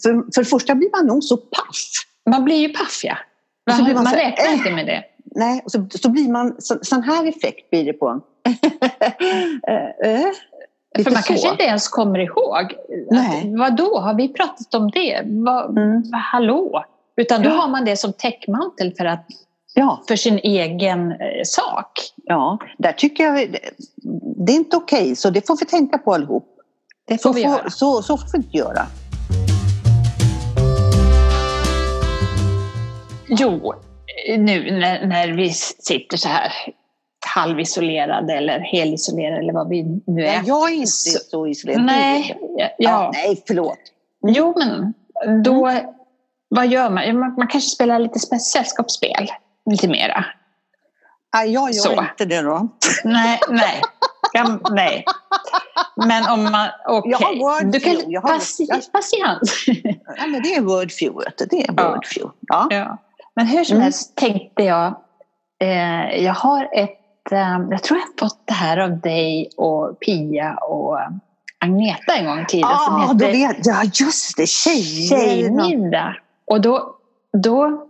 för, 0.03 0.33
för 0.35 0.41
det 0.43 0.49
första 0.49 0.75
blir 0.75 0.91
man 0.97 1.07
nog 1.07 1.25
så 1.25 1.37
paff 1.37 2.07
man 2.31 2.45
blir 2.45 2.57
ju 2.57 2.69
paff 2.69 3.01
ja. 3.05 3.17
Man, 3.67 3.95
man, 3.95 4.05
man 4.05 4.15
räknar 4.15 4.47
äh, 4.47 4.53
inte 4.53 4.71
med 4.71 4.87
det. 4.87 5.05
Nej, 5.35 5.63
och 5.65 5.73
så, 5.73 5.87
så 5.91 6.11
blir 6.11 6.29
man, 6.29 6.57
så, 6.59 6.79
sån 6.83 7.03
här 7.03 7.29
effekt 7.29 7.71
blir 7.71 7.85
det 7.85 7.93
på 7.93 8.09
en. 8.09 8.21
äh, 9.69 10.13
äh, 10.13 11.05
För 11.05 11.11
man 11.11 11.23
så. 11.23 11.29
kanske 11.29 11.49
inte 11.49 11.65
ens 11.65 11.89
kommer 11.89 12.19
ihåg. 12.19 12.75
Nej. 13.11 13.55
Vad 13.59 13.77
då? 13.77 13.99
har 13.99 14.15
vi 14.15 14.29
pratat 14.29 14.75
om 14.75 14.91
det? 14.91 15.23
Vad, 15.25 15.79
mm. 15.79 16.03
hallå? 16.13 16.85
Utan 17.17 17.43
då 17.43 17.49
ja. 17.49 17.55
har 17.55 17.69
man 17.69 17.85
det 17.85 17.97
som 17.97 18.13
täckmantel 18.13 18.95
för, 18.99 19.05
att, 19.05 19.27
ja. 19.75 20.03
för 20.09 20.17
sin 20.17 20.39
egen 20.39 21.13
eh, 21.13 21.17
sak. 21.45 21.93
Ja, 22.25 22.59
där 22.79 22.93
tycker 22.93 23.25
jag 23.25 23.57
det 24.47 24.53
är 24.53 24.57
inte 24.57 24.77
okej, 24.77 25.03
okay, 25.03 25.15
så 25.15 25.31
det 25.31 25.47
får 25.47 25.57
vi 25.61 25.67
tänka 25.67 25.99
på 25.99 26.15
allihop. 26.15 26.60
Det 27.07 27.23
får 27.23 27.31
så, 27.31 27.33
vi 27.33 27.43
får, 27.43 27.51
göra. 27.51 27.71
Så, 27.71 28.03
så 28.03 28.19
får 28.19 28.29
vi 28.33 28.39
inte 28.39 28.57
göra. 28.57 28.87
Jo, 33.29 33.75
nu 34.39 34.71
när, 34.71 35.07
när 35.07 35.29
vi 35.29 35.53
sitter 35.53 36.17
så 36.17 36.29
här 36.29 36.53
halvisolerade 37.27 38.35
eller 38.35 38.59
helisolerade 38.59 39.39
eller 39.39 39.53
vad 39.53 39.69
vi 39.69 39.83
nu 40.07 40.27
är. 40.27 40.27
Nej, 40.27 40.43
jag 40.45 40.71
är 40.71 40.75
inte 40.75 40.87
så, 40.87 41.19
så 41.19 41.47
isolerad. 41.47 41.85
Nej, 41.85 42.39
ja, 42.57 42.69
ja. 42.79 43.11
nej, 43.15 43.43
förlåt. 43.47 43.79
Mm. 44.23 44.35
Jo, 44.35 44.55
men 44.59 44.95
då, 45.43 45.67
mm. 45.67 45.87
vad 46.49 46.67
gör 46.67 46.91
man? 46.91 47.19
man? 47.19 47.35
Man 47.35 47.49
kanske 47.49 47.71
spelar 47.71 47.99
lite 47.99 48.19
sällskapsspel, 48.19 49.29
lite 49.71 49.89
mera. 49.89 50.25
Nej, 51.35 51.53
jag 51.53 51.73
gör 51.73 51.83
så. 51.83 51.93
inte 51.93 52.25
det 52.25 52.43
då. 52.43 52.69
Nej, 53.05 53.41
nej. 53.49 53.81
Nej. 54.71 55.05
Men 55.97 56.31
om 56.31 56.43
man... 56.43 56.69
Okej. 56.89 57.15
Okay. 57.15 57.39
Jag 57.39 57.49
har 57.49 57.63
du 57.65 57.81
kan, 57.81 58.11
jag 58.11 58.21
har, 58.21 58.31
patiens. 58.93 59.65
Ja, 60.17 60.27
men 60.27 60.43
det 60.43 60.55
är 60.55 60.61
wordfew. 60.61 61.31
Det 61.51 61.69
är 61.69 61.73
wordfew. 61.73 62.33
Ja. 62.41 62.67
ja. 62.71 62.99
Men 63.35 63.47
hur 63.47 63.65
som 63.65 63.75
mm. 63.75 63.83
helst 63.83 64.17
tänkte 64.17 64.63
jag, 64.63 64.95
eh, 65.61 66.25
jag 66.25 66.35
har 66.35 66.69
ett, 66.73 67.33
eh, 67.33 67.59
jag 67.71 67.83
tror 67.83 67.99
jag 67.99 68.07
har 68.07 68.29
fått 68.29 68.47
det 68.47 68.55
här 68.55 68.77
av 68.77 69.01
dig 69.01 69.51
och 69.57 70.01
Pia 70.01 70.55
och 70.55 70.99
Agneta 71.59 72.15
en 72.15 72.27
gång 72.27 72.41
i 72.41 72.47
tiden. 72.47 72.71
Ja, 72.71 73.09
ah, 73.11 73.13
då 73.13 73.27
vet 73.27 73.67
jag. 73.67 73.85
Just 73.95 74.37
det, 74.37 74.47
Tjejmiddag. 74.47 76.17
Och 76.47 76.61
då, 76.61 76.97
då 77.33 77.87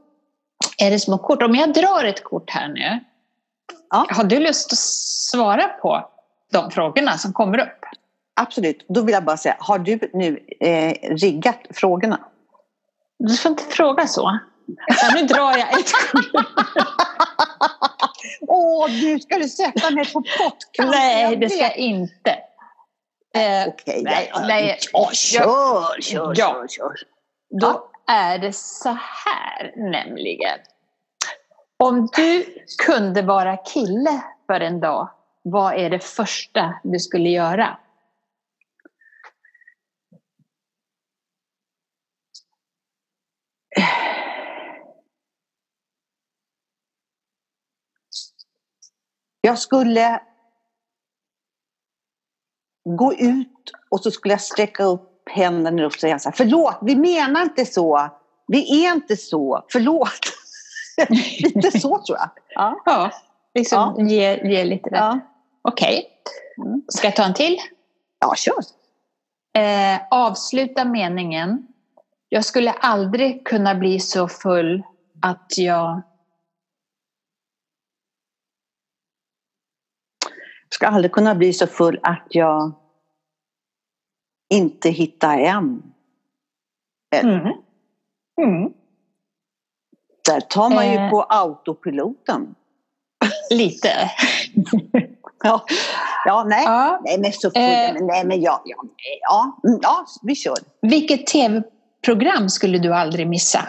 är 0.79 0.91
det 0.91 1.01
små 1.01 1.19
kort. 1.19 1.43
Om 1.43 1.55
jag 1.55 1.75
drar 1.75 2.05
ett 2.05 2.25
kort 2.25 2.51
här 2.51 2.69
nu, 2.69 3.01
ja. 3.91 4.07
har 4.09 4.25
du 4.25 4.41
lust 4.41 4.73
att 4.73 4.79
svara 4.79 5.69
på 5.69 6.09
de 6.51 6.71
frågorna 6.71 7.19
som 7.19 7.33
kommer 7.33 7.59
upp? 7.59 7.85
Absolut. 8.41 8.87
Då 8.89 9.03
vill 9.03 9.13
jag 9.13 9.25
bara 9.25 9.37
säga, 9.37 9.57
har 9.59 9.79
du 9.79 9.99
nu 10.13 10.47
eh, 10.61 10.95
riggat 11.17 11.61
frågorna? 11.71 12.21
Du 13.19 13.37
får 13.37 13.51
inte 13.51 13.65
fråga 13.65 14.07
så. 14.07 14.39
Ja, 14.87 15.11
nu 15.15 15.23
drar 15.27 15.59
jag 15.59 15.81
ett. 15.81 15.91
Åh, 18.41 18.91
nu 18.91 19.21
ska 19.21 19.39
du 19.39 19.49
sätta 19.49 19.91
mig 19.91 20.13
på 20.13 20.23
pottkanten. 20.39 20.91
Nej, 20.91 21.37
det 21.37 21.51
ska 21.51 21.61
jag 21.61 21.77
inte. 21.77 22.31
Eh, 23.35 23.69
Okej, 23.69 24.03
nej, 24.03 24.33
nej, 24.47 24.79
ja, 24.93 25.11
kör, 25.13 26.01
kör, 26.01 26.35
ja. 26.37 26.55
kör, 26.55 26.69
kör. 26.69 26.95
Då 27.61 27.91
är 28.07 28.39
det 28.39 28.53
så 28.53 28.89
här 28.89 29.73
nämligen. 29.77 30.59
Om 31.79 32.09
du 32.17 32.45
kunde 32.87 33.23
vara 33.23 33.57
kille 33.57 34.23
för 34.47 34.61
en 34.61 34.81
dag, 34.81 35.11
vad 35.43 35.75
är 35.75 35.91
det 35.91 36.05
första 36.05 36.81
du 36.85 36.99
skulle 36.99 37.29
göra? 37.29 37.79
Jag 49.41 49.59
skulle 49.59 50.21
gå 52.85 53.15
ut 53.15 53.73
och 53.89 54.01
så 54.01 54.11
skulle 54.11 54.35
jag 54.35 54.41
sträcka 54.41 54.85
upp 54.85 55.29
händerna 55.31 55.83
upp 55.83 55.93
och 55.93 56.01
säga 56.01 56.19
förlåt, 56.35 56.79
vi 56.83 56.97
menar 56.97 57.43
inte 57.43 57.67
så. 57.67 58.11
Vi 58.47 58.87
är 58.87 58.93
inte 58.93 59.17
så, 59.17 59.65
förlåt. 59.69 60.21
lite 61.55 61.81
så 61.81 61.99
tror 61.99 62.19
jag. 62.19 62.31
Ja, 62.49 62.83
ja. 62.85 63.11
liksom 63.55 63.95
ja. 63.99 64.05
Ge, 64.05 64.49
ge 64.49 64.65
lite 64.65 64.91
rätt. 64.91 64.99
Ja. 64.99 65.30
Okej. 65.63 65.99
Okay. 65.99 66.67
Mm. 66.67 66.83
Ska 66.89 67.07
jag 67.07 67.17
ta 67.17 67.25
en 67.25 67.35
till? 67.35 67.59
Ja, 68.19 68.35
kör. 68.37 68.55
Eh, 69.63 70.01
avsluta 70.11 70.85
meningen. 70.85 71.67
Jag 72.29 72.45
skulle 72.45 72.73
aldrig 72.73 73.47
kunna 73.47 73.75
bli 73.75 74.01
så 74.01 74.29
full 74.29 74.83
att 75.23 75.53
jag 75.57 76.03
ska 80.69 80.87
aldrig 80.87 81.13
kunna 81.13 81.35
bli 81.35 81.53
så 81.53 81.67
full 81.67 82.01
att 82.03 82.27
jag 82.31 82.73
inte 84.51 84.91
hittar 84.91 85.39
hem. 85.39 85.83
Mm. 87.15 87.41
Mm. 88.43 88.73
Där 90.25 90.41
tar 90.41 90.71
man 90.71 90.87
ju 90.87 90.97
eh. 90.97 91.11
på 91.11 91.23
autopiloten. 91.23 92.55
Lite. 93.51 94.11
ja. 95.45 95.65
ja, 96.25 96.45
nej. 96.49 96.65
Ja. 96.65 97.01
Nej, 97.05 97.19
men 97.19 97.33
så. 97.33 97.47
Eh. 97.47 97.53
Nej, 98.01 98.25
men 98.25 98.41
ja, 98.41 98.63
ja, 98.65 98.77
ja, 99.21 99.61
mm, 99.69 99.79
ja, 99.83 100.07
vi 100.23 100.35
kör. 100.35 100.57
Vilket 100.83 101.27
tv-program 101.27 102.49
skulle 102.49 102.79
du 102.79 102.95
aldrig 102.95 103.29
missa? 103.29 103.61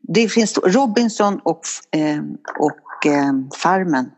Det 0.00 0.28
finns 0.28 0.58
Robinson 0.58 1.40
och, 1.44 1.60
eh, 1.90 2.22
och 2.58 3.06
eh, 3.06 3.32
Farmen. 3.62 4.10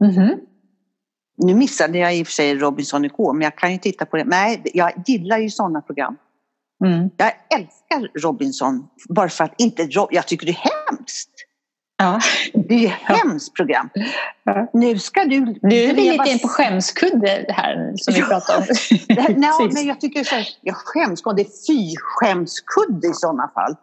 Mm 0.00 0.14
-hmm. 0.14 0.38
Nu 1.36 1.54
missade 1.54 1.98
jag 1.98 2.16
i 2.16 2.22
och 2.22 2.26
för 2.26 2.32
sig 2.32 2.54
Robinson 2.54 3.04
igår, 3.04 3.32
men 3.32 3.42
jag 3.42 3.58
kan 3.58 3.72
ju 3.72 3.78
titta 3.78 4.06
på 4.06 4.16
det. 4.16 4.24
Nej, 4.24 4.62
jag 4.74 4.92
gillar 5.06 5.38
ju 5.38 5.50
sådana 5.50 5.80
program. 5.80 6.16
Mm. 6.84 7.10
Jag 7.16 7.32
älskar 7.54 8.20
Robinson, 8.20 8.88
bara 9.08 9.28
för 9.28 9.44
att 9.44 9.54
inte... 9.60 9.88
Jag 10.10 10.26
tycker 10.26 10.46
det 10.46 10.52
är 10.52 10.70
hemskt. 10.90 11.30
Ja. 12.02 12.20
Det 12.54 12.74
är 12.74 12.78
ju 12.78 12.86
ett 12.86 12.92
hemskt 12.92 13.54
program. 13.54 13.90
Ja. 14.44 14.70
Nu 14.72 14.98
ska 14.98 15.24
du... 15.24 15.40
Nu 15.62 15.76
är 15.76 15.94
vi 15.94 16.10
lite 16.10 16.30
in 16.30 16.38
på 16.38 16.48
skämskudde 16.48 17.46
här 17.48 17.92
som 17.96 18.14
vi 18.14 18.22
pratade 18.22 18.58
om. 18.58 18.64
Nej, 19.36 19.70
men 19.72 19.86
jag 19.86 20.00
tycker 20.00 20.24
så 20.24 20.34
här, 20.34 20.48
jag 20.60 20.76
skäms, 20.76 21.22
det 21.22 21.42
är 21.42 21.66
fy 21.66 21.96
skämskudde 21.96 23.08
i 23.08 23.12
sådana 23.12 23.50
fall. 23.54 23.76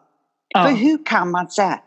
Ja. 0.48 0.64
För 0.64 0.76
hur 0.76 1.06
kan 1.06 1.32
man 1.32 1.50
säga 1.50 1.80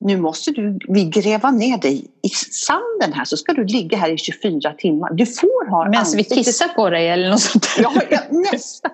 nu 0.00 0.16
måste 0.16 0.50
du, 0.50 0.78
vi 0.88 1.04
gräva 1.04 1.50
ner 1.50 1.78
dig 1.78 2.06
i 2.22 2.28
sanden 2.28 3.12
här 3.12 3.24
så 3.24 3.36
ska 3.36 3.52
du 3.52 3.64
ligga 3.64 3.98
här 3.98 4.10
i 4.10 4.18
24 4.18 4.72
timmar. 4.78 5.14
Du 5.14 5.26
får 5.26 5.70
ha 5.70 5.88
Medan 5.88 6.06
vi 6.16 6.24
kissar 6.24 6.68
på 6.68 6.90
dig 6.90 7.08
eller 7.08 7.30
något 7.30 7.40
sånt 7.40 7.68
där. 7.76 7.82
Ja, 7.82 7.92
ja 8.10 8.20
nästan. 8.30 8.90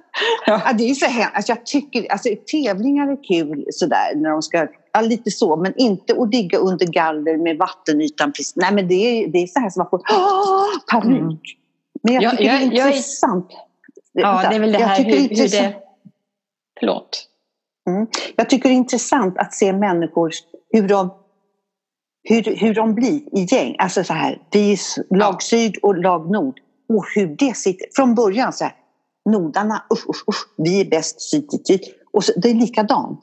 Ja. 0.47 0.63
ja. 0.65 0.73
det 0.73 0.91
är 0.91 0.95
så 0.95 1.07
här, 1.07 1.31
alltså 1.33 1.53
jag 1.53 1.67
tycker, 1.67 2.13
alltså, 2.13 2.29
tävlingar 2.53 3.13
är 3.13 3.25
kul 3.25 3.65
sådär 3.71 4.15
när 4.15 4.31
de 4.31 4.43
ska, 4.43 4.67
ja, 4.95 5.01
lite 5.01 5.31
så, 5.31 5.57
men 5.57 5.77
inte 5.77 6.23
att 6.23 6.35
ligga 6.35 6.59
under 6.59 6.87
galler 6.87 7.37
med 7.37 7.59
vattenytan. 7.59 8.33
Nej 8.55 8.75
men 8.75 8.89
det 8.89 8.95
är, 8.95 9.29
det 9.29 9.39
är 9.39 9.47
så 9.47 9.61
här 9.61 9.71
som 9.71 9.81
man 9.81 9.91
får 9.91 9.99
panik. 10.91 11.21
Mm. 11.21 11.39
Men 12.03 12.15
jag 12.15 12.31
tycker 12.31 12.45
jag, 12.45 12.61
det 12.71 12.79
är 12.79 12.87
intressant. 12.87 13.47
Jag 14.13 14.45
ja, 14.45 14.51
det 14.51 14.57
är 14.57 14.61
väl 14.61 14.73
det 14.73 14.79
här 14.79 15.05
hur, 15.05 15.29
hur 15.29 15.49
det... 15.49 15.75
Förlåt. 16.81 17.29
Mm. 17.91 18.07
Jag 18.37 18.51
tycker 18.51 18.69
det 18.69 18.75
är 18.75 18.77
intressant 18.77 19.39
att 19.39 19.55
se 19.55 19.73
människor, 19.73 20.31
hur 20.71 20.89
de, 20.89 21.15
hur, 22.23 22.43
hur 22.43 22.75
de 22.75 22.95
blir 22.95 23.39
i 23.39 23.47
gäng. 23.51 23.77
Alltså 23.79 24.05
så 24.05 24.13
här, 24.13 24.43
vi 24.51 24.73
är 24.73 25.17
lag 25.17 25.43
syd 25.43 25.77
och 25.83 25.99
lag 25.99 26.31
nord. 26.31 26.61
Och 26.89 27.05
hur 27.15 27.37
det 27.39 27.57
sitter. 27.57 27.87
Från 27.97 28.15
början 28.15 28.53
så 28.53 28.65
här, 28.65 28.75
nordarna, 29.31 29.85
usch, 29.93 30.09
usch, 30.09 30.29
usch, 30.29 30.49
vi 30.57 30.81
är 30.81 30.85
bäst 30.85 31.21
syd 31.21 31.49
syd. 31.65 31.81
Och 32.13 32.25
så, 32.25 32.33
det 32.37 32.51
är 32.51 32.55
likadant. 32.55 33.21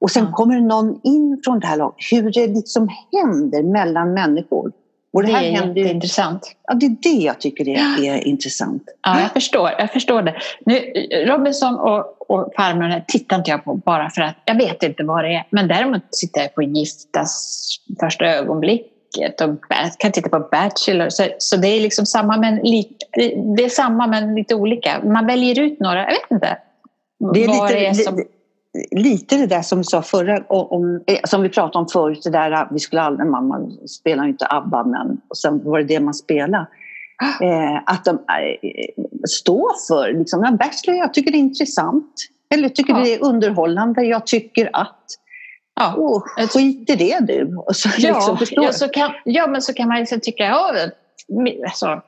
Och 0.00 0.10
sen 0.10 0.22
mm. 0.22 0.32
kommer 0.32 0.60
någon 0.60 1.00
in 1.04 1.40
från 1.44 1.60
det 1.60 1.66
här 1.66 1.76
laget, 1.76 1.96
hur 2.10 2.32
det 2.32 2.46
liksom 2.46 2.88
händer 3.12 3.62
mellan 3.62 4.14
människor. 4.14 4.72
Och 5.12 5.22
det, 5.22 5.28
det 5.28 5.34
här 5.34 5.44
är 5.44 5.52
händer 5.52 5.80
jätteintressant. 5.80 6.56
Ja, 6.68 6.74
det 6.74 6.86
är 6.86 6.96
det 7.02 7.24
jag 7.24 7.40
tycker 7.40 7.68
är, 7.68 8.04
är 8.04 8.26
intressant. 8.26 8.82
Ja, 9.02 9.20
jag 9.20 9.32
förstår, 9.32 9.70
jag 9.78 9.92
förstår 9.92 10.22
det. 10.22 10.34
Nu, 10.66 10.78
Robinson 11.26 11.74
och, 11.74 12.30
och 12.30 12.52
Farmen 12.56 13.02
tittar 13.08 13.36
inte 13.36 13.50
jag 13.50 13.64
på 13.64 13.74
bara 13.74 14.10
för 14.10 14.22
att 14.22 14.36
jag 14.44 14.54
vet 14.54 14.82
inte 14.82 15.02
vad 15.02 15.24
det 15.24 15.34
är. 15.34 15.46
Men 15.50 15.68
däremot 15.68 16.12
tittar 16.12 16.40
jag 16.40 16.54
på 16.54 16.62
Giftas 16.62 17.56
första 18.00 18.24
ögonblicket 18.24 19.40
och 19.40 19.64
kan 19.98 20.12
titta 20.12 20.28
på 20.28 20.48
Bachelor. 20.50 21.08
Så, 21.08 21.24
så 21.38 21.56
det 21.56 21.68
är 21.68 21.80
liksom 21.80 22.06
samma 22.06 22.36
men, 22.36 22.56
li, 22.56 22.96
det 23.56 23.64
är 23.64 23.68
samma 23.68 24.06
men 24.06 24.34
lite 24.34 24.54
olika. 24.54 25.00
Man 25.04 25.26
väljer 25.26 25.58
ut 25.58 25.80
några, 25.80 25.98
jag 25.98 26.10
vet 26.10 26.30
inte. 26.30 26.58
Det 27.34 27.44
är 27.44 27.48
lite, 27.48 27.74
det 27.74 27.86
är 27.86 27.94
som 27.94 28.24
lite 28.90 29.36
det 29.36 29.46
där 29.46 29.62
som 29.62 29.78
vi 29.78 29.84
sa 29.84 30.02
förra, 30.02 30.44
om, 30.48 31.04
eh, 31.06 31.18
som 31.24 31.42
vi 31.42 31.48
pratade 31.48 31.78
om 31.78 31.88
förut, 31.88 32.20
det 32.24 32.30
där 32.30 32.68
vi 32.70 32.78
skulle 32.78 33.02
aldrig, 33.02 33.28
mamma 33.28 33.70
spelar 33.86 34.24
inte 34.24 34.46
ABBA 34.50 34.84
men 34.84 35.20
och 35.28 35.36
sen 35.36 35.64
var 35.64 35.78
det 35.78 35.84
det 35.84 36.00
man 36.00 36.14
spelade. 36.14 36.66
Eh, 37.42 37.76
att 37.86 38.04
de 38.04 38.10
eh, 38.10 39.04
står 39.28 39.86
för, 39.88 40.12
liksom, 40.18 40.44
en 40.44 40.56
bachelor, 40.56 40.98
jag 40.98 41.14
tycker 41.14 41.32
det 41.32 41.38
är 41.38 41.40
intressant. 41.40 42.14
Eller 42.54 42.68
tycker 42.68 42.92
ja. 42.92 43.00
det 43.00 43.14
är 43.14 43.24
underhållande, 43.24 44.02
jag 44.02 44.26
tycker 44.26 44.70
att 44.72 44.96
Ja. 45.74 45.94
Oh, 45.96 46.22
skit 46.46 46.90
i 46.90 46.96
det 46.96 47.18
du. 47.20 47.56
Och 47.56 47.76
så, 47.76 47.88
ja, 47.98 48.36
liksom, 48.40 48.62
ja, 48.62 48.72
så 48.72 48.88
kan, 48.88 49.12
ja, 49.24 49.46
men 49.46 49.62
så 49.62 49.74
kan 49.74 49.88
man 49.88 49.98
liksom 49.98 50.20
tycka, 50.20 50.44
ja, 50.44 50.74
alltså, 51.64 52.02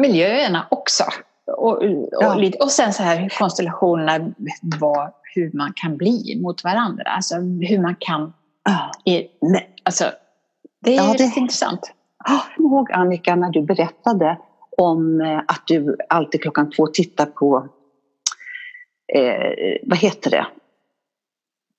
miljöerna 0.00 0.66
också. 0.70 1.04
Och, 1.46 1.82
och, 1.82 2.08
ja. 2.10 2.34
lite, 2.34 2.58
och 2.58 2.70
sen 2.70 2.92
så 2.92 3.02
här 3.02 3.28
konstellationerna 3.38 4.32
var 4.80 5.12
hur 5.34 5.50
man 5.54 5.72
kan 5.76 5.96
bli 5.96 6.40
mot 6.42 6.64
varandra. 6.64 7.04
Alltså 7.04 7.34
hur 7.34 7.82
man 7.82 7.96
kan... 7.98 8.32
I, 9.04 9.26
alltså, 9.82 10.04
det 10.84 10.96
är 10.96 10.96
ja, 10.96 11.14
det, 11.18 11.40
intressant. 11.40 11.80
Jag 12.28 12.40
kommer 12.56 12.68
ihåg 12.68 12.92
Annika 12.92 13.36
när 13.36 13.50
du 13.50 13.62
berättade 13.62 14.38
om 14.76 15.20
eh, 15.20 15.38
att 15.38 15.62
du 15.66 15.96
alltid 16.08 16.42
klockan 16.42 16.70
två 16.70 16.86
tittar 16.86 17.26
på, 17.26 17.68
eh, 19.14 19.78
vad 19.82 19.98
heter 19.98 20.30
det? 20.30 20.46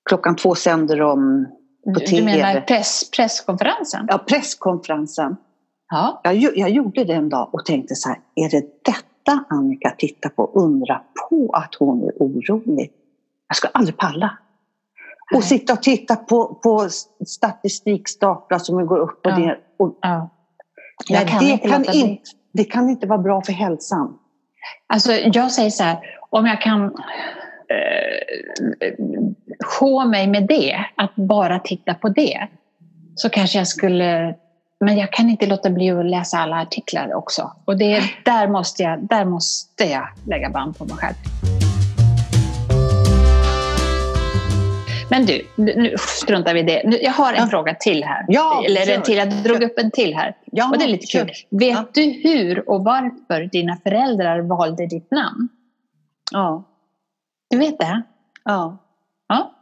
Klockan 0.08 0.36
två 0.36 0.54
sänder 0.54 1.02
om 1.02 1.46
på 1.94 2.00
TV. 2.00 2.16
Du 2.16 2.24
menar 2.24 2.60
press, 2.60 3.10
presskonferensen? 3.16 4.06
Ja, 4.08 4.18
presskonferensen. 4.18 5.36
Ja. 5.90 6.20
Jag, 6.24 6.56
jag 6.56 6.70
gjorde 6.70 7.04
det 7.04 7.14
en 7.14 7.28
dag 7.28 7.54
och 7.54 7.64
tänkte 7.64 7.94
så 7.94 8.08
här, 8.08 8.18
är 8.34 8.50
det 8.50 8.84
detta 8.84 9.17
Annika 9.48 9.90
tittar 9.98 10.30
på? 10.30 10.50
Undra 10.54 11.02
på 11.28 11.50
att 11.52 11.74
hon 11.74 12.02
är 12.02 12.12
orolig. 12.18 12.92
Jag 13.48 13.56
skulle 13.56 13.70
aldrig 13.74 13.96
palla. 13.96 14.38
Och 15.34 15.44
sitta 15.44 15.72
och 15.72 15.82
titta 15.82 16.16
på, 16.16 16.54
på 16.54 16.88
statistikstaplar 17.26 18.58
som 18.58 18.86
går 18.86 18.98
upp 18.98 19.26
och 19.26 19.32
ja. 19.32 19.38
ner. 19.38 19.58
Och, 19.76 19.98
ja. 20.02 20.30
Nej, 21.10 21.26
kan 21.26 21.44
det, 21.44 21.58
kan 21.58 21.94
inte, 21.94 22.22
det 22.52 22.64
kan 22.64 22.90
inte 22.90 23.06
vara 23.06 23.18
bra 23.18 23.42
för 23.42 23.52
hälsan. 23.52 24.18
Alltså, 24.86 25.12
jag 25.12 25.52
säger 25.52 25.70
så 25.70 25.82
här, 25.82 25.98
om 26.30 26.46
jag 26.46 26.60
kan 26.60 26.84
eh, 26.84 26.90
få 29.78 30.04
mig 30.04 30.26
med 30.26 30.46
det, 30.46 30.84
att 30.96 31.16
bara 31.16 31.58
titta 31.58 31.94
på 31.94 32.08
det, 32.08 32.48
så 33.14 33.28
kanske 33.28 33.58
jag 33.58 33.68
skulle 33.68 34.34
men 34.80 34.98
jag 34.98 35.12
kan 35.12 35.30
inte 35.30 35.46
låta 35.46 35.70
bli 35.70 35.90
att 35.90 36.06
läsa 36.06 36.38
alla 36.38 36.56
artiklar 36.56 37.14
också. 37.14 37.52
Och 37.64 37.78
det, 37.78 38.02
där, 38.24 38.48
måste 38.48 38.82
jag, 38.82 39.06
där 39.06 39.24
måste 39.24 39.84
jag 39.84 40.08
lägga 40.26 40.50
band 40.50 40.78
på 40.78 40.84
mig 40.84 40.96
själv. 40.96 41.14
Men 45.10 45.26
du, 45.26 45.46
nu 45.56 45.94
struntar 45.98 46.54
vi 46.54 46.60
i 46.60 46.62
det. 46.62 46.98
Jag 47.02 47.12
har 47.12 47.32
en 47.32 47.38
ja. 47.38 47.46
fråga 47.46 47.74
till 47.74 48.04
här. 48.04 48.24
Ja, 48.28 48.62
Eller 48.66 48.90
en 48.90 49.02
till, 49.02 49.16
jag 49.16 49.32
drog 49.32 49.62
upp 49.62 49.78
en 49.78 49.90
till 49.90 50.14
här. 50.14 50.36
Ja, 50.44 50.70
och 50.70 50.78
det 50.78 50.84
är 50.84 50.88
lite 50.88 51.06
kul. 51.06 51.30
Vet 51.50 51.76
ja. 51.76 51.84
du 51.94 52.02
hur 52.02 52.68
och 52.68 52.84
varför 52.84 53.44
dina 53.52 53.76
föräldrar 53.76 54.40
valde 54.40 54.86
ditt 54.86 55.10
namn? 55.10 55.48
Ja. 56.32 56.64
Du 57.50 57.58
vet 57.58 57.78
det? 57.78 58.02
Ja. 58.44 58.78
ja. 59.28 59.57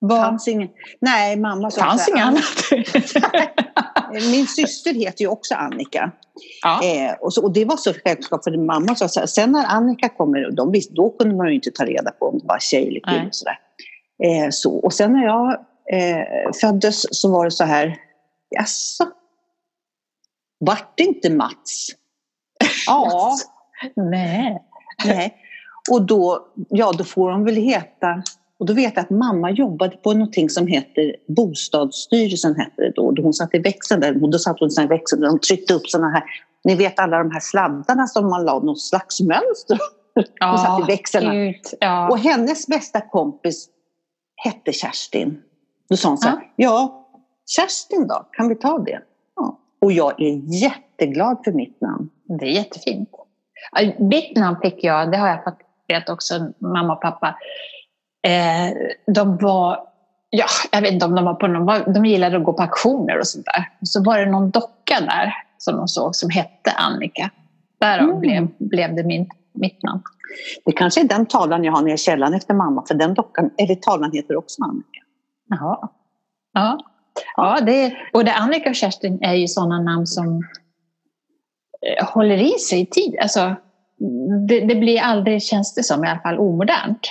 Var... 0.00 0.16
Fanns 0.16 0.48
ingen... 0.48 0.68
Nej, 1.00 1.36
mamma 1.36 1.70
sa 1.70 1.80
Fanns 1.80 2.08
inget 2.08 2.24
annat. 2.24 2.42
Min 4.30 4.46
syster 4.46 4.94
heter 4.94 5.24
ju 5.24 5.28
också 5.28 5.54
Annika. 5.54 6.12
Ja. 6.62 6.84
Eh, 6.84 7.12
och, 7.20 7.34
så, 7.34 7.42
och 7.42 7.52
det 7.52 7.64
var 7.64 7.76
så 7.76 7.94
självklart 8.04 8.44
för 8.44 8.66
mamma 8.66 8.94
sa 8.94 9.08
så 9.08 9.20
här, 9.20 9.26
sen 9.26 9.52
när 9.52 9.66
Annika 9.66 10.08
kommer, 10.08 10.50
de 10.50 10.72
visst, 10.72 10.90
då 10.90 11.10
kunde 11.10 11.36
man 11.36 11.48
ju 11.48 11.54
inte 11.54 11.70
ta 11.70 11.84
reda 11.84 12.10
på 12.10 12.26
om 12.26 12.38
det 12.38 12.46
var 12.46 12.58
tjej 12.58 12.88
eller 12.88 13.00
kille. 13.00 13.30
Eh, 14.24 14.48
så. 14.50 14.76
Och 14.78 14.92
sen 14.92 15.12
när 15.12 15.24
jag 15.24 15.50
eh, 15.92 16.52
föddes 16.60 17.20
så 17.20 17.32
var 17.32 17.44
det 17.44 17.50
så 17.50 17.64
här, 17.64 17.96
jaså? 18.50 19.06
Vart 20.60 20.96
det 20.96 21.02
inte 21.02 21.30
Mats? 21.30 21.88
ja. 22.86 23.36
Nej. 23.96 24.62
Nej. 25.04 25.34
Och 25.90 26.02
då, 26.02 26.46
ja, 26.68 26.92
då 26.98 27.04
får 27.04 27.30
de 27.30 27.44
väl 27.44 27.56
heta 27.56 28.22
Och 28.58 28.66
då 28.66 28.72
vet 28.72 28.96
jag 28.96 29.02
att 29.02 29.10
mamma 29.10 29.50
jobbade 29.50 29.96
på 29.96 30.12
någonting 30.12 30.50
som 30.50 30.66
heter 30.66 31.16
Bostadsstyrelsen 31.26 32.56
hette 32.56 32.82
det 32.82 32.92
då. 32.96 33.14
Hon 33.22 33.32
satt 33.32 33.54
i 33.54 33.58
växeln 33.58 34.00
där, 34.00 34.22
och 34.22 34.30
då 34.30 34.38
satt 34.38 34.60
hon 34.60 34.84
i 34.84 34.86
växeln 34.86 35.22
de 35.22 35.38
tryckte 35.38 35.74
upp 35.74 35.86
sådana 35.86 36.10
här, 36.10 36.22
ni 36.64 36.74
vet 36.74 36.98
alla 36.98 37.18
de 37.18 37.30
här 37.30 37.40
sladdarna 37.40 38.06
som 38.06 38.30
man 38.30 38.44
la 38.44 38.58
något 38.58 38.80
slags 38.80 39.20
mönster 39.20 39.78
hon 40.40 40.58
satt 40.58 40.80
i 40.80 40.92
växeln. 40.92 41.54
Ja. 41.80 42.08
Och 42.08 42.18
hennes 42.18 42.66
bästa 42.66 43.00
kompis 43.00 43.68
hette 44.36 44.72
Kerstin. 44.72 45.42
Då 45.88 45.96
sa 45.96 46.08
hon 46.08 46.18
så 46.18 46.28
här, 46.28 46.38
ja, 46.56 47.08
Kerstin 47.46 48.06
då, 48.06 48.26
kan 48.32 48.48
vi 48.48 48.54
ta 48.54 48.78
det? 48.78 49.00
Ja. 49.36 49.58
Och 49.80 49.92
jag 49.92 50.22
är 50.22 50.62
jätteglad 50.62 51.38
för 51.44 51.52
mitt 51.52 51.80
namn. 51.80 52.10
Det 52.24 52.46
är 52.46 52.50
jättefint. 52.50 53.10
Mitt 53.98 54.36
namn 54.36 54.56
fick 54.62 54.84
jag, 54.84 55.12
det 55.12 55.16
har 55.16 55.28
jag 55.28 55.44
fått 55.44 55.58
veta 55.88 56.12
också, 56.12 56.52
mamma 56.58 56.92
och 56.92 57.00
pappa. 57.00 57.34
Eh, 58.26 58.74
de 59.14 59.36
var, 59.36 59.78
ja, 60.30 60.46
jag 60.72 60.80
vet 60.80 60.92
inte 60.92 61.06
om 61.06 61.14
de 61.14 61.24
var 61.24 61.34
på 61.34 61.46
någon, 61.46 61.92
de 61.92 62.04
gillade 62.06 62.36
att 62.36 62.44
gå 62.44 62.52
på 62.52 62.62
auktioner 62.62 63.18
och 63.18 63.26
sånt 63.26 63.46
där. 63.46 63.68
Så 63.82 64.04
var 64.04 64.18
det 64.18 64.26
någon 64.26 64.50
docka 64.50 65.00
där 65.00 65.34
som 65.58 65.76
de 65.76 65.88
såg 65.88 66.14
som 66.14 66.30
hette 66.30 66.70
Annika. 66.70 67.30
Därav 67.80 68.08
mm. 68.08 68.20
blev, 68.20 68.48
blev 68.58 68.94
det 68.94 69.04
min, 69.04 69.30
mitt 69.52 69.82
namn. 69.82 70.02
Det 70.64 70.72
kanske 70.72 71.00
är 71.00 71.04
den 71.04 71.26
tavlan 71.26 71.64
jag 71.64 71.72
har 71.72 71.82
nere 71.82 71.94
i 71.94 71.98
källaren 71.98 72.34
efter 72.34 72.54
mamma, 72.54 72.84
för 72.88 72.94
den 72.94 73.14
dockan, 73.14 73.50
eller 73.58 73.74
tavlan 73.74 74.12
heter 74.12 74.36
också 74.36 74.62
Annika. 74.62 75.00
Jaha. 75.48 75.88
Ja, 76.52 76.78
ja 77.36 77.60
det, 77.60 77.96
både 78.12 78.34
Annika 78.34 78.70
och 78.70 78.76
Kerstin 78.76 79.18
är 79.22 79.34
ju 79.34 79.48
sådana 79.48 79.80
namn 79.80 80.06
som 80.06 80.42
eh, 81.86 82.06
håller 82.06 82.36
i 82.36 82.58
sig 82.58 82.80
i 82.80 82.86
tid. 82.86 83.16
Alltså, 83.22 83.54
det, 84.48 84.60
det, 84.60 84.74
blir 84.74 85.00
aldrig, 85.00 85.42
känns 85.42 85.74
det 85.74 85.82
som, 85.82 86.04
i 86.04 86.08
alla 86.08 86.20
fall 86.20 86.38
omodernt. 86.38 87.08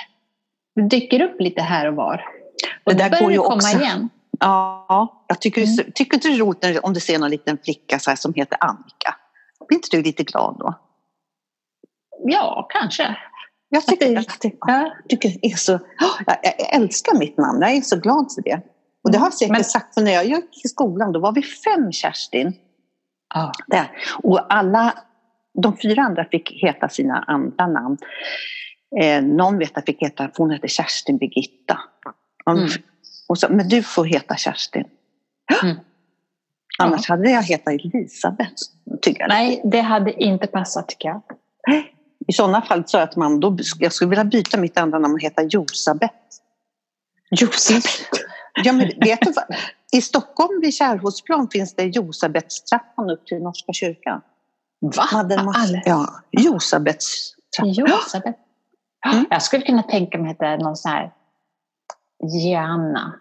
Det 0.78 0.84
dyker 0.84 1.22
upp 1.22 1.42
lite 1.42 1.62
här 1.62 1.88
och 1.88 1.96
var. 1.96 2.26
Och 2.84 2.96
det 2.96 3.10
där 3.10 3.22
går 3.22 3.32
ju 3.32 3.38
komma 3.38 3.56
också. 3.56 3.78
igen. 3.78 4.10
Ja, 4.40 5.26
jag 5.28 5.42
tycker, 5.42 5.64
mm. 5.64 5.92
tycker 5.96 6.18
det 6.18 6.28
är 6.28 6.38
roligt 6.38 6.80
om 6.84 6.94
du 6.94 7.00
ser 7.00 7.20
någon 7.20 7.30
liten 7.30 7.58
flicka 7.64 8.00
så 8.00 8.16
som 8.16 8.34
heter 8.34 8.58
Annika. 8.62 9.16
Blir 9.68 9.78
inte 9.78 9.88
du 9.92 10.04
lite 10.04 10.24
glad 10.24 10.56
då? 10.60 10.74
Ja, 12.26 12.68
kanske. 12.70 13.18
Jag 13.70 13.86
tycker, 13.86 14.12
jag 14.14 14.40
tycker, 14.40 14.60
jag 14.68 14.92
tycker 15.10 15.30
det 15.30 15.48
är 15.48 15.56
så, 15.56 15.80
jag 16.26 16.74
älskar 16.74 17.20
mitt 17.20 17.38
namn, 17.38 17.62
jag 17.62 17.72
är 17.72 17.82
så 17.82 18.00
glad 18.00 18.34
för 18.36 18.42
det. 18.42 18.62
Och 19.04 19.12
det 19.12 19.18
har 19.18 19.26
jag 19.26 19.34
säkert 19.34 19.52
Men, 19.52 19.64
sagt, 19.64 19.94
för 19.94 20.02
när 20.02 20.12
jag 20.12 20.26
gick 20.26 20.66
i 20.66 20.68
skolan 20.68 21.12
då 21.12 21.20
var 21.20 21.32
vi 21.32 21.42
fem 21.42 21.92
Kerstin. 21.92 22.54
Ah. 23.36 23.52
Där. 23.68 23.92
Och 24.24 24.54
alla, 24.54 24.94
de 25.64 25.78
fyra 25.78 26.02
andra 26.02 26.26
fick 26.26 26.52
heta 26.52 26.90
sina 26.90 27.24
andra 27.28 27.68
namn. 27.68 27.98
Eh, 29.02 29.24
någon 29.24 29.58
vet 29.58 29.78
att 29.78 29.86
fick 29.86 30.02
heta, 30.02 30.30
hon 30.38 30.52
hette 30.52 30.68
Kerstin 30.68 31.18
Birgitta. 31.18 31.80
Mm. 32.50 32.70
Och 33.28 33.40
så, 33.40 33.48
men 33.50 33.70
du 33.70 33.84
får 33.84 34.06
heta 34.06 34.36
Kerstin. 34.36 34.86
Mm. 35.64 35.78
Annars 36.80 37.10
ja. 37.10 37.16
hade 37.16 37.30
jag 37.30 37.44
hetat 37.44 37.74
Elisabeth. 37.74 38.54
Jag. 39.02 39.28
Nej, 39.28 39.62
det 39.64 39.82
hade 39.82 40.24
inte 40.24 40.48
passat 40.48 40.90
tycker 40.90 41.08
jag. 41.10 41.22
I 42.28 42.34
sådana 42.34 42.62
fall 42.62 42.84
jag 43.02 43.12
till 43.12 43.20
mamma, 43.20 43.38
då, 43.38 43.58
jag 43.80 43.94
skulle 43.94 44.10
vilja 44.10 44.24
byta 44.24 44.58
mitt 44.58 44.78
andra 44.78 45.00
namn 45.00 45.14
och 45.14 45.22
heta 45.22 45.44
Josabeth. 45.44 46.14
Josabeth? 47.32 47.90
Ja, 48.64 48.74
men 48.74 48.88
vet 48.88 49.22
du 49.22 49.32
vad? 49.32 49.46
I 49.92 50.02
Stockholm 50.02 50.62
vid 50.62 50.74
Kärrholtsplan 50.74 51.48
finns 51.52 51.76
det 51.76 51.84
Josabetstrappan 51.84 53.10
upp 53.10 53.26
till 53.26 53.38
Norska 53.38 53.74
kyrkan. 53.74 54.22
Va? 54.80 55.44
Måste, 55.44 55.82
ja, 55.86 56.24
Josabetstrappan. 56.32 57.74
Josabeth. 57.74 58.40
Mm. 59.06 59.26
Jag 59.30 59.42
skulle 59.42 59.66
kunna 59.66 59.84
tänka 59.84 60.18
mig 60.18 60.32
att 60.32 60.40
det 60.40 60.46
är 60.46 60.58
någon 60.58 60.76
sån 60.76 60.92
här 60.92 61.12
Gianna. 62.24 63.14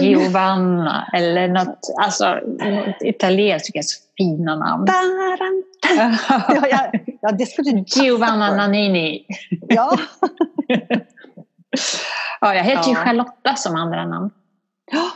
Giovanna 0.00 1.10
eller 1.12 1.48
något, 1.48 1.94
alltså, 2.00 2.34
något 2.44 3.02
italienskt 3.02 4.16
fina 4.16 4.56
namn. 4.56 4.86
ja, 6.48 6.66
ja, 6.70 6.92
ja, 7.20 7.32
det 7.32 7.46
skulle 7.46 7.84
Giovanna 7.86 8.56
Nannini. 8.56 9.26
ja. 9.68 9.98
ja, 12.40 12.54
jag 12.54 12.64
heter 12.64 12.82
ja. 12.82 12.88
ju 12.88 12.94
Charlotta 12.94 13.54
som 13.54 13.76
andra 13.76 14.06
namn. 14.06 14.30
Ja. 14.92 15.10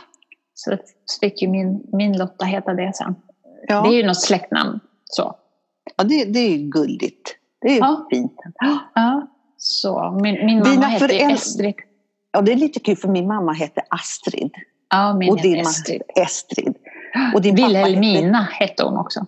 Så 0.53 0.77
fick 1.21 1.41
ju 1.41 1.47
min, 1.47 1.83
min 1.91 2.17
Lotta 2.17 2.45
heta 2.45 2.73
det 2.73 2.95
sen. 2.95 3.15
Ja. 3.67 3.81
Det 3.81 3.89
är 3.89 3.93
ju 3.93 4.07
något 4.07 4.21
släktnamn. 4.21 4.79
Så. 5.05 5.35
Ja, 5.95 6.03
det, 6.03 6.25
det 6.25 6.39
är 6.39 6.57
gulligt. 6.57 7.36
Det 7.61 7.67
är 7.67 7.79
ja. 7.79 8.07
fint. 8.11 8.35
Ja. 8.95 9.27
Så, 9.57 10.19
min, 10.21 10.45
min 10.45 10.59
mamma 10.59 10.85
hette 10.85 11.15
Estrid. 11.15 11.75
Ja, 12.31 12.41
det 12.41 12.51
är 12.51 12.55
lite 12.55 12.79
kul 12.79 12.97
för 12.97 13.07
min 13.07 13.27
mamma 13.27 13.53
hette 13.53 13.81
Astrid. 13.89 14.51
Ja, 14.89 15.13
min 15.13 15.29
och 15.29 15.41
din 15.41 15.59
Estrid. 15.59 16.01
Estrid. 16.15 16.75
Och 17.33 17.41
din 17.41 17.55
Wilhelmina 17.55 18.41
hette... 18.41 18.63
hette 18.63 18.83
hon 18.83 18.97
också. 18.97 19.25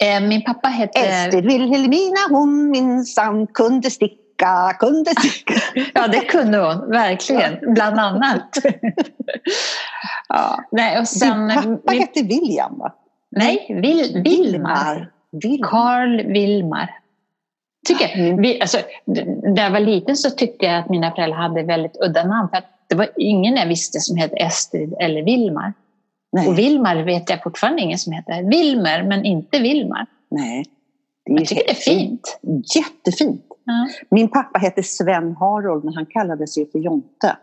Eh, 0.00 0.20
min 0.20 0.44
pappa 0.44 0.68
hette... 0.68 0.98
Estrid 0.98 1.44
Wilhelmina, 1.44 2.20
hon 2.30 2.70
minsann 2.70 3.46
kunde 3.46 3.90
sticka, 3.90 4.76
kunde 4.78 5.10
sticka. 5.10 5.54
ja, 5.94 6.08
det 6.08 6.20
kunde 6.20 6.58
hon, 6.58 6.90
verkligen. 6.90 7.58
Ja. 7.62 7.72
Bland 7.72 7.98
annat. 7.98 8.50
ja. 10.28 10.64
Nej, 10.72 11.00
och 11.00 11.08
sen, 11.08 11.48
din 11.48 11.56
pappa 11.56 11.92
min... 11.92 12.00
hette 12.00 12.22
William, 12.22 12.78
va? 12.78 12.94
Nej, 13.30 13.66
Vil 13.68 14.22
Vilmar. 14.24 15.10
Vilmar. 15.30 15.70
Karl 15.70 16.32
Vilmar. 16.32 16.90
Tycker, 17.86 18.18
mm. 18.18 18.42
vi, 18.42 18.60
alltså, 18.60 18.78
när 19.42 19.62
jag 19.62 19.70
var 19.70 19.80
liten 19.80 20.16
så 20.16 20.30
tyckte 20.30 20.66
jag 20.66 20.78
att 20.78 20.88
mina 20.88 21.10
föräldrar 21.10 21.38
hade 21.38 21.62
väldigt 21.62 21.96
udda 22.00 22.24
namn. 22.24 22.48
För 22.48 22.56
att 22.56 22.64
det 22.88 22.94
var 22.94 23.08
ingen 23.16 23.56
jag 23.56 23.66
visste 23.66 24.00
som 24.00 24.16
hette 24.16 24.36
Estrid 24.36 24.94
eller 25.00 25.22
Vilmar. 25.22 25.72
Nej. 26.32 26.48
Och 26.48 26.58
Vilmar 26.58 26.96
vet 26.96 27.30
jag 27.30 27.42
fortfarande 27.42 27.82
ingen 27.82 27.98
som 27.98 28.12
heter. 28.12 28.42
Vilmer, 28.42 29.02
men 29.02 29.24
inte 29.24 29.58
Vilmar. 29.58 30.06
Nej. 30.30 30.64
Det 31.24 31.32
är 31.32 31.38
jag 31.38 31.48
tycker 31.48 31.64
det 31.64 31.70
är 31.70 31.74
fint. 31.74 32.38
Jättefint. 32.76 33.46
Ja. 33.64 33.88
Min 34.10 34.28
pappa 34.28 34.58
hette 34.58 34.82
Sven 34.82 35.36
Harold, 35.36 35.84
men 35.84 35.94
han 35.94 36.06
kallade 36.06 36.46
sig 36.46 36.70
för 36.70 36.78
Jonte. 36.78 37.36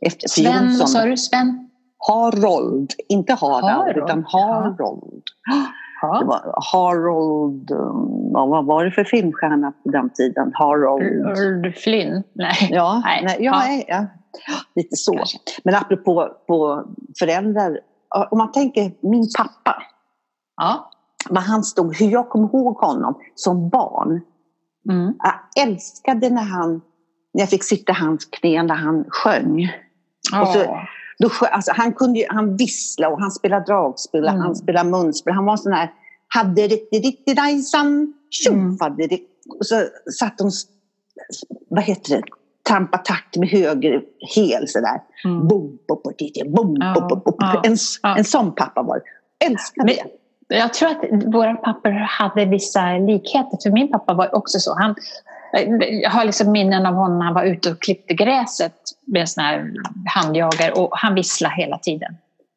Efter 0.00 0.28
Sven, 0.28 0.78
vad 0.78 0.90
sa 0.90 1.04
du? 1.04 1.16
Sven? 1.16 1.70
Harold, 1.98 2.92
inte 3.08 3.34
Harald, 3.34 3.64
Harold. 3.64 3.96
utan 3.96 4.24
Harold. 4.28 5.22
Ja. 5.46 5.66
Ja. 6.02 6.18
Det 6.18 6.24
var 6.24 6.54
Harold, 6.72 7.70
um, 7.70 8.32
vad 8.32 8.66
var 8.66 8.84
det 8.84 8.90
för 8.90 9.04
filmstjärna 9.04 9.72
på 9.84 9.90
den 9.90 10.10
tiden? 10.10 10.52
Harold... 10.54 11.76
Flynn? 11.76 12.22
Nej. 12.32 12.68
Ja, 12.70 13.02
nej. 13.04 13.22
nej 13.24 13.36
ja, 13.40 13.62
ja. 13.88 14.06
ja. 14.46 14.54
lite 14.74 14.96
så. 14.96 15.12
Kanske. 15.12 15.38
Men 15.64 15.74
apropå 15.74 16.28
på 16.46 16.84
föräldrar, 17.18 17.78
om 18.30 18.38
man 18.38 18.52
tänker 18.52 18.92
min 19.00 19.28
pappa. 19.38 19.82
Ja. 20.56 20.90
Vad 21.30 21.42
han 21.42 21.62
stod, 21.62 21.96
hur 21.96 22.10
jag 22.10 22.28
kommer 22.28 22.48
ihåg 22.48 22.76
honom 22.76 23.18
som 23.34 23.68
barn. 23.68 24.20
Mm. 24.90 25.14
Jag 25.18 25.68
älskade 25.68 26.30
när 26.30 26.42
han, 26.42 26.72
när 27.34 27.42
jag 27.42 27.50
fick 27.50 27.64
sitta 27.64 27.92
i 27.92 27.94
hans 27.94 28.24
knä 28.24 28.62
när 28.62 28.74
han 28.74 29.04
sjöng. 29.08 29.68
Oh. 30.32 30.40
Och 30.40 30.48
så, 30.48 30.58
då, 31.18 31.30
alltså, 31.46 31.72
han 31.74 31.92
kunde 31.92 32.18
ju, 32.18 32.26
han 32.28 32.56
vissla 32.56 33.08
och 33.08 33.20
han 33.20 33.30
spelade 33.30 33.64
dragspel, 33.64 34.28
mm. 34.28 34.40
han 34.40 34.56
spelade 34.56 34.90
munspel. 34.90 35.34
Han 35.34 35.44
var 35.44 35.56
sån 35.56 35.72
här, 35.72 35.92
hade 36.28 36.68
dajsan, 37.36 38.14
tjoffade 38.30 39.04
mm. 39.04 39.18
Och 39.58 39.66
så 39.66 39.82
satt 40.18 40.38
de, 40.38 40.50
vad 41.68 41.84
heter 41.84 42.16
det, 42.16 42.22
trampa 42.68 42.98
takt 42.98 43.36
med 43.36 43.48
höger 43.48 44.02
hel 44.34 44.68
sådär. 44.68 45.00
Mm. 45.24 45.48
Bom, 45.48 45.78
bom, 45.88 46.00
bom, 46.02 46.74
bom, 47.08 47.22
bom, 47.24 47.60
En, 47.64 47.76
en 48.16 48.24
sån 48.24 48.54
pappa 48.54 48.82
var. 48.82 49.00
Älskade 49.44 49.92
det. 49.92 50.04
Jag 50.48 50.74
tror 50.74 50.88
att 50.88 51.34
våra 51.34 51.54
pappor 51.54 51.90
hade 51.90 52.44
vissa 52.44 52.98
likheter, 52.98 53.58
för 53.62 53.70
min 53.70 53.90
pappa 53.90 54.14
var 54.14 54.34
också 54.34 54.58
så. 54.58 54.74
Han, 54.74 54.94
jag 56.02 56.10
har 56.10 56.24
liksom 56.24 56.52
minnen 56.52 56.86
av 56.86 56.94
honom 56.94 57.18
när 57.18 57.24
han 57.24 57.34
var 57.34 57.44
ute 57.44 57.70
och 57.70 57.82
klippte 57.82 58.14
gräset 58.14 58.74
med 59.04 59.20
en 59.20 59.26
sån 59.26 59.44
här 59.44 59.72
handjagare 60.14 60.72
och 60.72 60.90
han 60.92 61.14
visslade 61.14 61.54
hela 61.54 61.78
tiden. 61.78 62.16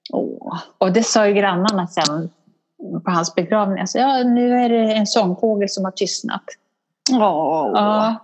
Oh. 0.10 0.60
Och 0.78 0.92
det 0.92 1.04
sa 1.04 1.28
ju 1.28 1.34
grannarna 1.34 1.88
sen 1.88 2.30
på 3.06 3.12
hans 3.12 3.36
begravning. 3.36 3.80
Alltså, 3.80 3.98
ja, 3.98 4.24
nu 4.24 4.54
är 4.54 4.70
det 4.70 4.94
en 4.94 5.08
sångfågel 5.08 5.70
som 5.70 5.86
har 5.86 5.92
tystnat. 5.92 6.44
Oh. 7.12 7.72
Ja, 7.74 8.16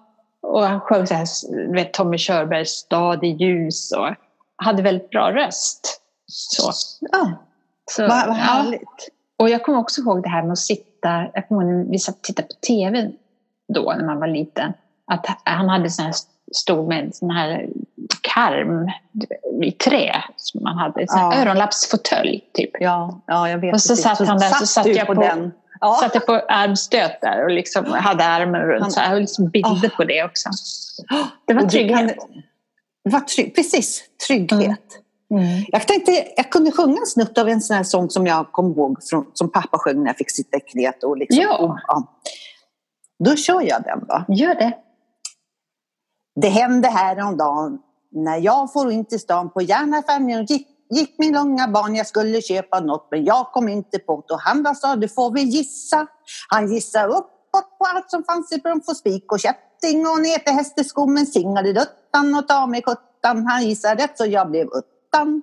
och 0.42 0.64
han 0.64 0.80
sjöng 0.80 1.08
så 1.08 1.14
här, 1.14 1.28
vet, 1.74 1.94
Tommy 1.94 2.18
Körbergs 2.18 2.70
Stad 2.70 3.24
i 3.24 3.28
ljus 3.28 3.92
och 3.92 4.10
hade 4.56 4.82
väldigt 4.82 5.10
bra 5.10 5.32
röst. 5.32 6.02
Så. 6.28 6.72
Ja. 7.12 7.32
Så, 7.92 8.02
vad, 8.02 8.28
vad 8.28 8.36
härligt. 8.36 8.82
Ja. 8.82 9.14
Och 9.38 9.50
jag 9.50 9.64
kommer 9.64 9.80
också 9.80 10.02
ihåg 10.02 10.24
det 10.24 10.30
här 10.30 10.44
med 10.44 10.52
att 10.52 10.58
sitta, 10.58 11.28
jag 11.34 11.48
kommer 11.48 11.64
ihåg 11.64 11.74
när 11.74 11.92
vi 11.92 12.00
satt 12.00 12.16
och 12.16 12.22
tittade 12.22 12.48
på 12.48 12.54
TV 12.68 13.12
då 13.73 13.93
när 13.97 14.06
man 14.06 14.19
var 14.19 14.28
liten. 14.28 14.73
Att 15.08 15.25
han 15.43 15.69
hade 15.69 15.89
sån 15.89 16.06
här 16.06 16.13
stor 16.56 16.88
med 16.88 17.15
sån 17.15 17.30
här 17.32 17.69
karm 18.21 18.89
i 19.63 19.71
trä 19.71 20.23
som 20.36 20.63
man 20.63 20.78
hade. 20.78 21.01
En 21.01 21.08
ja. 21.10 21.36
öronlappsfåtölj 21.36 22.49
typ. 22.54 22.69
Ja, 22.80 23.21
ja, 23.28 23.49
jag 23.49 23.58
vet. 23.58 23.73
Och 23.73 23.82
så 23.82 23.95
satt 23.95 24.19
han 24.19 24.38
där 24.38 24.49
så, 24.49 24.65
satt 24.65 24.88
jag 24.88 25.08
på, 25.08 25.13
den. 25.13 25.51
ja. 25.80 25.97
satte 26.01 26.19
på 26.19 26.34
armstöt 26.34 27.21
där 27.21 27.43
och 27.43 27.51
liksom 27.51 27.86
hade 27.86 28.25
armen 28.25 28.62
runt. 28.62 28.93
Så 28.93 28.99
jag 28.99 29.08
har 29.08 29.19
liksom 29.19 29.49
bilder 29.49 29.89
på 29.89 30.04
det 30.04 30.23
också. 30.23 30.49
Det 31.47 31.54
var 31.54 31.62
trygghet. 31.62 32.17
Det 33.04 33.10
var 33.10 33.19
trygg, 33.19 33.56
precis, 33.56 34.04
trygghet. 34.28 34.62
Mm. 34.62 35.45
Mm. 35.45 35.63
Jag, 35.67 35.88
tänkte, 35.88 36.28
jag 36.36 36.49
kunde 36.49 36.71
sjunga 36.71 36.97
en 36.99 37.06
snutt 37.06 37.38
av 37.38 37.49
en 37.49 37.62
sån 37.62 37.75
här 37.75 37.84
sång 37.84 38.10
som 38.10 38.28
jag 38.28 38.51
kom 38.51 38.71
ihåg 38.71 39.04
från, 39.04 39.25
som 39.34 39.51
pappa 39.51 39.78
sjöng 39.78 39.99
när 39.99 40.10
jag 40.10 40.17
fick 40.17 40.32
sitta 40.32 40.58
i 40.58 40.60
knät. 40.60 41.04
Och 41.04 41.17
liksom, 41.17 41.41
ja. 41.41 41.58
Och, 41.58 41.80
ja. 41.88 42.19
Då 43.23 43.36
kör 43.36 43.62
jag 43.62 43.84
den 43.84 43.99
då. 44.08 44.34
Gör 44.34 44.56
det. 44.56 44.78
Det 46.41 46.49
hände 46.49 46.88
häromdagen 46.88 47.80
när 48.12 48.38
jag 48.38 48.73
får 48.73 48.91
in 48.91 49.06
till 49.06 49.19
stan 49.19 49.49
på 49.49 49.62
järnaffären 49.62 50.45
gick, 50.45 50.67
gick 50.89 51.15
min 51.19 51.34
långa 51.34 51.67
barn, 51.67 51.95
jag 51.95 52.08
skulle 52.08 52.41
köpa 52.41 52.80
något 52.80 53.08
men 53.12 53.25
jag 53.25 53.51
kom 53.51 53.69
inte 53.69 53.99
på 53.99 54.23
det. 54.28 54.34
Och 54.34 54.39
han 54.39 54.75
sa, 54.75 54.95
du 54.95 55.10
får 55.10 55.32
väl 55.32 55.43
gissa. 55.43 56.08
Han 56.49 56.73
gissade 56.73 57.08
uppåt 57.08 57.78
på 57.78 57.86
allt 57.86 58.12
som 58.12 58.23
fanns 58.23 58.51
i 58.51 58.58
brunn 58.58 58.82
spik 58.82 59.32
och 59.32 59.39
kätting 59.39 60.08
och 60.08 60.21
ner 60.21 60.38
till 60.38 60.54
hästeskommen 60.54 61.25
singade 61.25 61.73
duttan 61.73 62.36
och 62.36 62.47
ta 62.47 62.67
mig 62.67 62.82
kuttan. 62.82 63.47
Han 63.47 63.63
gissade 63.63 64.04
rätt 64.04 64.17
så 64.17 64.25
jag 64.25 64.49
blev 64.49 64.67
uttan. 65.21 65.41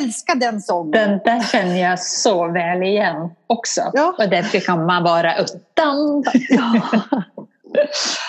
Älskar 0.00 0.34
den 0.34 0.60
sången. 0.60 0.90
Den 0.90 1.20
där 1.24 1.40
känner 1.40 1.82
jag 1.82 2.00
så 2.00 2.48
väl 2.48 2.82
igen 2.82 3.30
också. 3.46 3.80
Ja. 3.92 4.14
Och 4.18 4.28
därför 4.28 4.60
kan 4.60 4.86
man 4.86 5.02
vara 5.02 5.38
uttan. 5.38 6.24
Ja. 6.48 6.80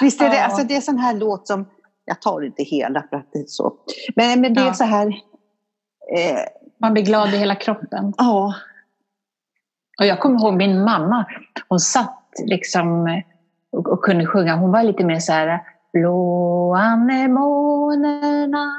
Visst 0.02 0.22
är 0.22 0.30
det, 0.30 0.36
ja. 0.36 0.44
alltså 0.44 0.64
det 0.64 0.76
är 0.76 0.82
sån 0.82 1.00
här 1.00 1.14
låt 1.14 1.48
som, 1.48 1.66
jag 2.06 2.22
tar 2.22 2.42
inte 2.42 2.64
hela 2.64 3.04
för 3.10 3.18
att 3.18 3.30
det 3.34 3.40
är 3.40 3.46
så, 3.48 3.74
men, 4.16 4.42
men 4.42 4.54
det 4.54 4.62
är 4.62 4.74
så 4.74 4.84
här... 4.84 5.08
Eh, 6.16 6.40
man 6.78 6.94
blir 6.94 7.04
glad 7.04 7.34
i 7.34 7.38
hela 7.38 7.56
kroppen. 7.56 8.14
Ja. 8.18 8.54
Och 10.00 10.06
jag 10.06 10.20
kommer 10.20 10.40
ihåg 10.40 10.54
min 10.54 10.84
mamma, 10.84 11.26
hon 11.70 11.80
satt 11.80 12.32
liksom 12.46 13.22
och, 13.72 13.88
och 13.88 14.04
kunde 14.04 14.26
sjunga, 14.26 14.56
hon 14.56 14.72
var 14.72 14.84
lite 14.84 15.04
mer 15.04 15.20
så 15.20 15.34
här 15.34 15.62
Blå 15.94 16.76
anemonerna, 16.76 18.74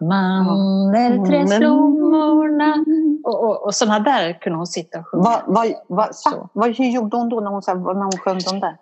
mandelträdsblommorna 0.00 2.84
och, 3.24 3.44
och, 3.44 3.64
och 3.64 3.74
sådana 3.74 4.00
där 4.00 4.32
kunde 4.32 4.58
hon 4.58 4.66
sitta 4.66 4.98
och 4.98 5.06
sjunga. 5.06 5.24
Va, 5.24 5.42
va, 5.46 5.64
va, 5.88 6.08
va, 6.52 6.66
hur 6.66 6.90
gjorde 6.90 7.16
hon 7.16 7.28
då 7.28 7.40
när 7.40 7.50
hon, 7.50 7.62
när 7.98 8.02
hon 8.02 8.18
sjöng 8.18 8.38
de 8.38 8.60
där? 8.60 8.76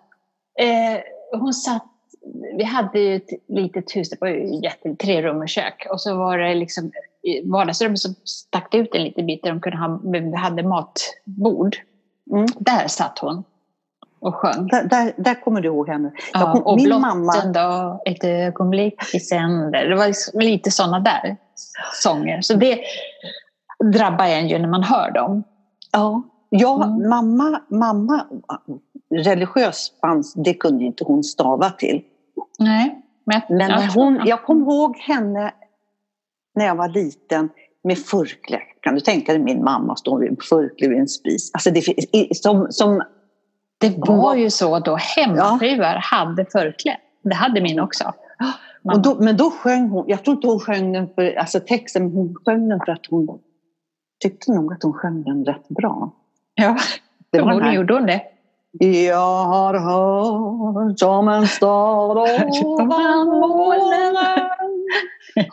Eh, 0.59 0.99
hon 1.39 1.53
satt, 1.53 1.85
vi 2.57 2.63
hade 2.63 2.99
ju 2.99 3.15
ett 3.15 3.29
litet 3.47 3.95
hus, 3.95 4.09
det 4.09 4.17
var 4.21 4.27
ju 4.27 4.59
jätte, 4.63 4.95
tre 4.95 5.21
rum 5.21 5.37
och 5.37 5.49
kök. 5.49 5.87
Och 5.91 6.01
så 6.01 6.17
var 6.17 6.37
det 6.37 6.55
liksom 6.55 6.91
i 7.23 7.49
vardagsrummet 7.49 7.99
så 7.99 8.09
stack 8.23 8.73
ut 8.73 8.95
en 8.95 9.03
liten 9.03 9.25
bit 9.25 9.43
där 9.43 9.49
de 9.49 9.61
kunde 9.61 9.77
ha, 9.77 9.99
vi 10.03 10.35
hade 10.35 10.63
matbord. 10.63 11.77
Mm. 12.31 12.45
Där 12.59 12.87
satt 12.87 13.19
hon 13.19 13.43
och 14.19 14.35
sjöng. 14.35 14.67
Där, 14.67 14.83
där, 14.83 15.13
där 15.17 15.41
kommer 15.41 15.61
du 15.61 15.67
ihåg 15.67 15.89
henne? 15.89 16.11
Ja, 16.33 16.53
kom, 16.53 16.63
och 16.63 16.75
min 16.75 16.85
blott 16.85 17.01
mamma... 17.01 17.33
en 17.43 17.53
dag, 17.53 17.99
ett 18.05 18.23
ögonblick 18.23 19.15
i 19.15 19.19
sänder. 19.19 19.89
Det 19.89 19.95
var 19.95 20.41
lite 20.43 20.71
sådana 20.71 20.99
där 20.99 21.37
sånger. 21.93 22.41
Så 22.41 22.53
det 22.53 22.79
drabbar 23.93 24.25
en 24.25 24.47
ju 24.47 24.59
när 24.59 24.67
man 24.67 24.83
hör 24.83 25.11
dem. 25.11 25.43
Ja, 25.91 26.23
ja 26.49 26.83
mm. 26.83 27.09
mamma, 27.09 27.61
mamma 27.67 28.25
religiös 29.11 29.91
fanns, 30.01 30.33
det 30.33 30.53
kunde 30.53 30.85
inte 30.85 31.03
hon 31.03 31.23
stava 31.23 31.69
till. 31.69 32.01
Nej. 32.59 33.01
Men, 33.25 33.41
men 33.49 33.69
jag, 33.69 33.81
hon, 33.81 34.21
jag 34.25 34.43
kommer 34.43 34.61
ihåg 34.61 34.97
henne 34.97 35.51
när 36.55 36.65
jag 36.65 36.75
var 36.75 36.89
liten 36.89 37.49
med 37.83 37.97
förkläde. 37.97 38.63
Kan 38.81 38.95
du 38.95 38.99
tänka 38.99 39.33
dig 39.33 39.41
min 39.41 39.63
mamma 39.63 39.95
stå 39.95 40.17
vid 40.17 40.43
förkläde 40.43 40.93
vid 40.93 41.01
en 41.01 41.07
spis? 41.07 41.51
Alltså 41.53 41.71
det, 41.71 41.83
som, 42.37 42.67
som, 42.69 43.03
det 43.77 43.95
var 43.97 44.35
ju 44.35 44.49
så 44.49 44.79
då, 44.79 44.95
hemmafruar 44.95 45.93
ja. 45.93 46.17
hade 46.17 46.45
förkläde. 46.45 46.99
Det 47.23 47.35
hade 47.35 47.61
min 47.61 47.79
också. 47.79 48.13
Och 48.83 49.01
då, 49.01 49.15
men 49.19 49.37
då 49.37 49.51
sjöng 49.51 49.89
hon, 49.89 50.05
jag 50.07 50.23
tror 50.23 50.35
inte 50.35 50.47
hon 50.47 50.59
sjöng 50.59 50.93
den 50.93 51.09
för 51.15 51.39
alltså 51.39 51.59
texten, 51.59 52.03
men 52.03 52.11
hon 52.11 52.35
sjöng 52.45 52.69
den 52.69 52.79
för 52.85 52.91
att 52.91 53.05
hon 53.09 53.39
tyckte 54.23 54.51
nog 54.51 54.73
att 54.73 54.83
hon 54.83 54.93
sjöng 54.93 55.23
den 55.23 55.45
rätt 55.45 55.69
bra. 55.69 56.11
Ja, 56.55 56.77
förmodligen 57.35 57.73
gjorde 57.73 57.93
hon 57.93 58.05
det. 58.05 58.21
Jag 59.07 59.45
har 59.45 59.73
hört 59.73 61.01
om 61.01 61.27
en 61.27 61.47
stad 61.47 62.17
ovan 62.63 63.27
molnen 63.27 64.17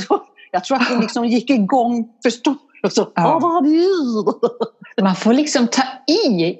så, 0.00 0.20
Jag 0.50 0.64
tror 0.64 0.76
att 0.76 0.88
hon 0.88 1.00
liksom 1.00 1.24
gick 1.24 1.50
igång, 1.50 2.08
förstår 2.22 2.54
du? 2.82 2.90
Så, 2.90 3.12
ja. 3.14 3.62
Man 5.02 5.16
får 5.16 5.32
liksom 5.32 5.66
ta 5.66 5.82
i 6.12 6.58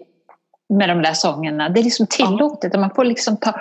med 0.69 0.89
de 0.89 1.03
där 1.03 1.13
sångerna. 1.13 1.69
Det 1.69 1.81
är 1.81 1.85
liksom 1.85 2.07
tillåtet. 2.07 2.71
Ja. 2.75 2.81
Man 2.81 2.91
får 2.91 3.05
liksom 3.05 3.37
ta 3.37 3.55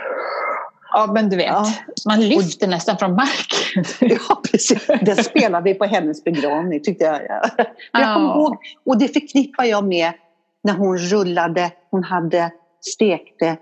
Ja, 0.92 1.12
men 1.13 1.30
du 1.30 1.38
vet, 1.38 1.46
ja. 1.46 1.65
man 2.08 2.22
lyfter 2.22 2.65
och, 2.65 2.70
nästan 2.70 2.98
från 2.98 3.15
marken. 3.15 3.84
ja, 4.28 4.42
precis. 4.52 4.88
Det 5.02 5.24
spelade 5.24 5.63
vi 5.63 5.74
på 5.74 5.86
hennes 5.86 6.24
begravning, 6.24 6.84
tyckte 6.84 7.06
jag. 7.06 7.22
jag 7.22 7.68
ja. 7.92 8.13
kommer 8.13 8.36
ihåg, 8.36 8.58
och 8.86 8.98
det 8.98 9.08
förknippar 9.08 9.63
jag 9.63 9.88
med 9.88 10.12
när 10.63 10.74
hon 10.74 10.98
rullade, 10.98 11.72
hon 11.92 12.04
hade 12.04 12.52
stekte 12.82 13.58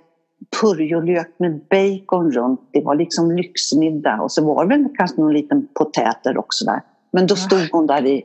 purjolök 0.62 1.36
med 1.38 1.60
bacon 1.70 2.32
runt. 2.32 2.70
Det 2.74 2.82
var 2.82 2.96
liksom 2.96 3.32
lyxmiddag 3.32 4.22
och 4.22 4.32
så 4.32 4.46
var 4.46 4.66
det 4.66 4.78
väl 4.78 4.88
kanske 4.98 5.22
någon 5.22 5.34
liten 5.34 5.68
potäter 5.74 6.38
också 6.38 6.66
där. 6.66 6.82
Men 7.12 7.28
då 7.28 7.36
stod 7.36 7.70
hon 7.72 7.88
där 7.88 8.06
i 8.06 8.24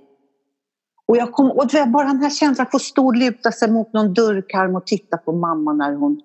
och, 1.06 1.16
jag 1.16 1.32
kom, 1.32 1.50
och 1.50 1.70
bara 1.86 2.06
den 2.06 2.22
här 2.22 2.30
känslan 2.30 2.66
att 2.66 2.70
få 2.70 2.78
stå 2.78 3.06
och 3.06 3.16
luta 3.16 3.52
sig 3.52 3.70
mot 3.70 3.92
någon 3.92 4.14
dörrkarm 4.14 4.76
och 4.76 4.86
titta 4.86 5.16
på 5.16 5.32
mamma 5.32 5.72
när 5.72 5.94
hon... 5.94 6.20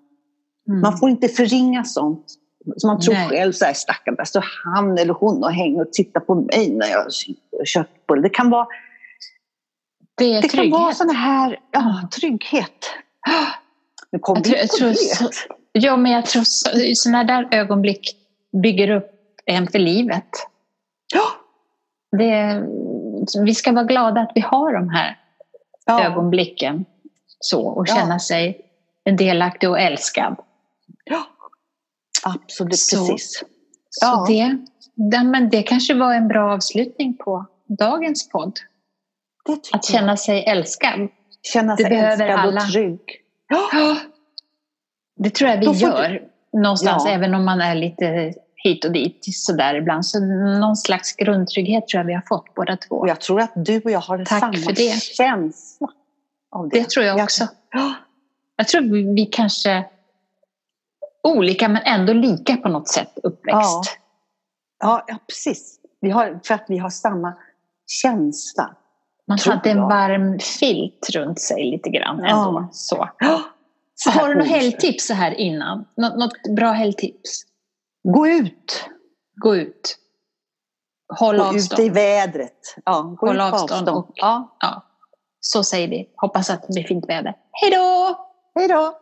Mm. 0.68 0.82
Man 0.82 0.98
får 0.98 1.10
inte 1.10 1.28
förringa 1.28 1.84
sånt. 1.84 2.26
Så 2.78 2.88
man 2.88 3.00
tror 3.00 3.14
Nej. 3.14 3.30
själv 3.30 3.52
så 3.52 3.66
här, 3.66 3.74
stackarn, 3.74 4.16
där 4.16 4.26
står 4.26 4.46
han 4.64 4.98
eller 4.98 5.14
hon 5.14 5.44
och 5.44 5.52
hänger 5.52 5.82
och 5.82 5.94
tittar 5.94 6.20
på 6.20 6.36
mig 6.36 6.70
när 6.72 6.88
jag 6.88 7.06
på 8.08 8.16
det. 8.16 8.22
Det 8.22 8.30
kan 8.30 8.50
vara, 8.50 8.68
det 10.18 10.42
det 10.42 10.48
kan 10.48 10.70
vara 10.70 10.94
sån 10.94 11.10
här 11.10 11.60
ja, 11.72 12.10
trygghet. 12.20 12.86
Nu 14.12 14.20
kom 14.20 14.36
jag 14.36 14.44
tror, 14.44 14.58
jag 14.58 14.70
tror 14.70 14.94
så, 14.94 15.30
Ja, 15.82 15.98
men 15.98 16.12
jag 16.12 16.26
tror 16.26 16.44
sådana 16.96 17.24
där 17.24 17.48
ögonblick 17.52 18.16
bygger 18.64 18.90
upp 18.90 19.12
en 19.46 19.68
för 19.68 19.80
livet. 19.80 20.30
Ja. 21.14 21.24
Det, 22.18 22.64
vi 23.46 23.56
ska 23.56 23.72
vara 23.72 23.84
glada 23.84 24.22
att 24.22 24.32
vi 24.36 24.42
har 24.42 24.74
de 24.74 24.90
här 24.90 25.20
ja. 25.86 26.04
ögonblicken 26.04 26.86
så, 27.40 27.68
och 27.68 27.88
känna 27.88 28.16
ja. 28.16 28.20
sig 28.20 28.62
delaktig 29.18 29.70
och 29.70 29.80
älskad. 29.80 30.36
Ja. 31.04 31.24
Absolut, 32.24 32.80
så, 32.80 33.08
precis. 33.08 33.44
Så 33.90 34.06
ja. 34.06 34.26
det, 34.28 34.58
det, 34.96 35.24
men 35.24 35.50
det 35.50 35.64
kanske 35.64 35.94
var 35.94 36.14
en 36.14 36.28
bra 36.28 36.54
avslutning 36.54 37.18
på 37.18 37.46
dagens 37.80 38.30
podd. 38.30 38.60
att 39.72 39.86
känna 39.86 40.18
sig 40.18 40.44
älskad. 40.44 41.10
Känna 41.54 41.76
det 41.76 41.84
sig 41.84 41.98
älskad 41.98 42.30
alla. 42.30 42.62
och 42.62 42.72
trygg. 42.72 43.02
Ja. 43.48 43.98
Det 45.18 45.30
tror 45.30 45.50
jag 45.50 45.58
vi 45.58 45.66
gör 45.66 46.10
du... 46.10 46.60
någonstans, 46.60 47.04
ja. 47.06 47.12
även 47.12 47.34
om 47.34 47.46
man 47.46 47.62
är 47.62 47.76
lite 47.76 48.34
hit 48.56 48.86
och 48.86 48.92
dit 48.92 49.20
sådär 49.22 49.76
ibland. 49.76 50.06
Så 50.06 50.20
någon 50.60 50.76
slags 50.76 51.16
grundtrygghet 51.16 51.88
tror 51.88 52.00
jag 52.00 52.08
vi 52.08 52.14
har 52.14 52.24
fått 52.28 52.56
båda 52.56 52.78
två. 52.78 52.96
Och 52.96 53.10
jag 53.10 53.22
tror 53.22 53.42
att 53.42 53.52
du 53.56 53.82
och 53.82 53.92
jag 53.92 54.00
har 54.00 54.18
Tack 54.18 54.40
samma 54.40 54.54
för 54.54 54.74
det. 54.74 55.04
känsla 55.04 55.88
av 56.52 56.70
det. 56.70 56.80
Det 56.80 56.90
tror 56.90 57.06
jag 57.06 57.24
också. 57.24 57.48
Jag, 57.72 57.94
jag 58.56 58.68
tror 58.68 58.82
vi, 59.16 59.26
kanske 59.26 59.86
olika 61.24 61.70
men 61.70 61.82
ändå 61.86 62.14
lika 62.14 62.58
på 62.58 62.70
något 62.70 62.88
sätt 62.88 63.20
uppväxt. 63.24 63.98
Ja, 64.80 65.06
ja, 65.08 65.18
precis. 65.28 65.80
Vi 66.02 66.10
har, 66.10 66.40
för 66.44 66.54
att 66.54 66.66
vi 66.68 66.78
har 66.78 66.90
samma 66.90 67.34
känsla. 67.88 68.76
Man 69.28 69.38
hade 69.46 69.72
en 69.72 69.82
varm 69.82 70.40
filt 70.40 71.10
runt 71.14 71.42
sig 71.42 71.72
lite 71.72 71.90
grann 71.90 72.20
ändå. 72.20 72.30
Ja. 72.30 72.68
Så. 72.72 73.10
Så 74.00 74.10
har 74.10 74.30
du 74.30 74.36
något 74.36 74.48
helgtips 74.48 75.08
så 75.08 75.14
här 75.14 75.32
innan? 75.32 75.86
Något, 75.98 76.18
något 76.18 76.56
bra 76.56 76.72
helgtips? 76.72 77.44
Gå 78.04 78.28
ut! 78.28 78.86
Gå 79.42 79.56
ut. 79.56 79.98
Håll 81.20 81.38
gå 81.38 81.44
avstånd. 81.44 81.80
ut 81.80 81.86
i 81.86 81.90
vädret. 81.90 82.76
Ja, 82.86 83.02
gå 83.02 83.28
Håll 83.28 83.42
avstånd. 83.42 83.72
avstånd. 83.72 83.90
Och, 83.90 84.12
ja. 84.16 84.58
ja. 84.60 84.84
Så 85.40 85.64
säger 85.64 85.88
vi. 85.88 86.10
Hoppas 86.16 86.50
att 86.50 86.62
det 86.62 86.74
blir 86.74 86.84
fint 86.84 87.10
väder. 87.10 87.34
Hej 87.52 87.72
då! 87.72 88.16
Hej 88.56 88.68
då! 88.68 89.00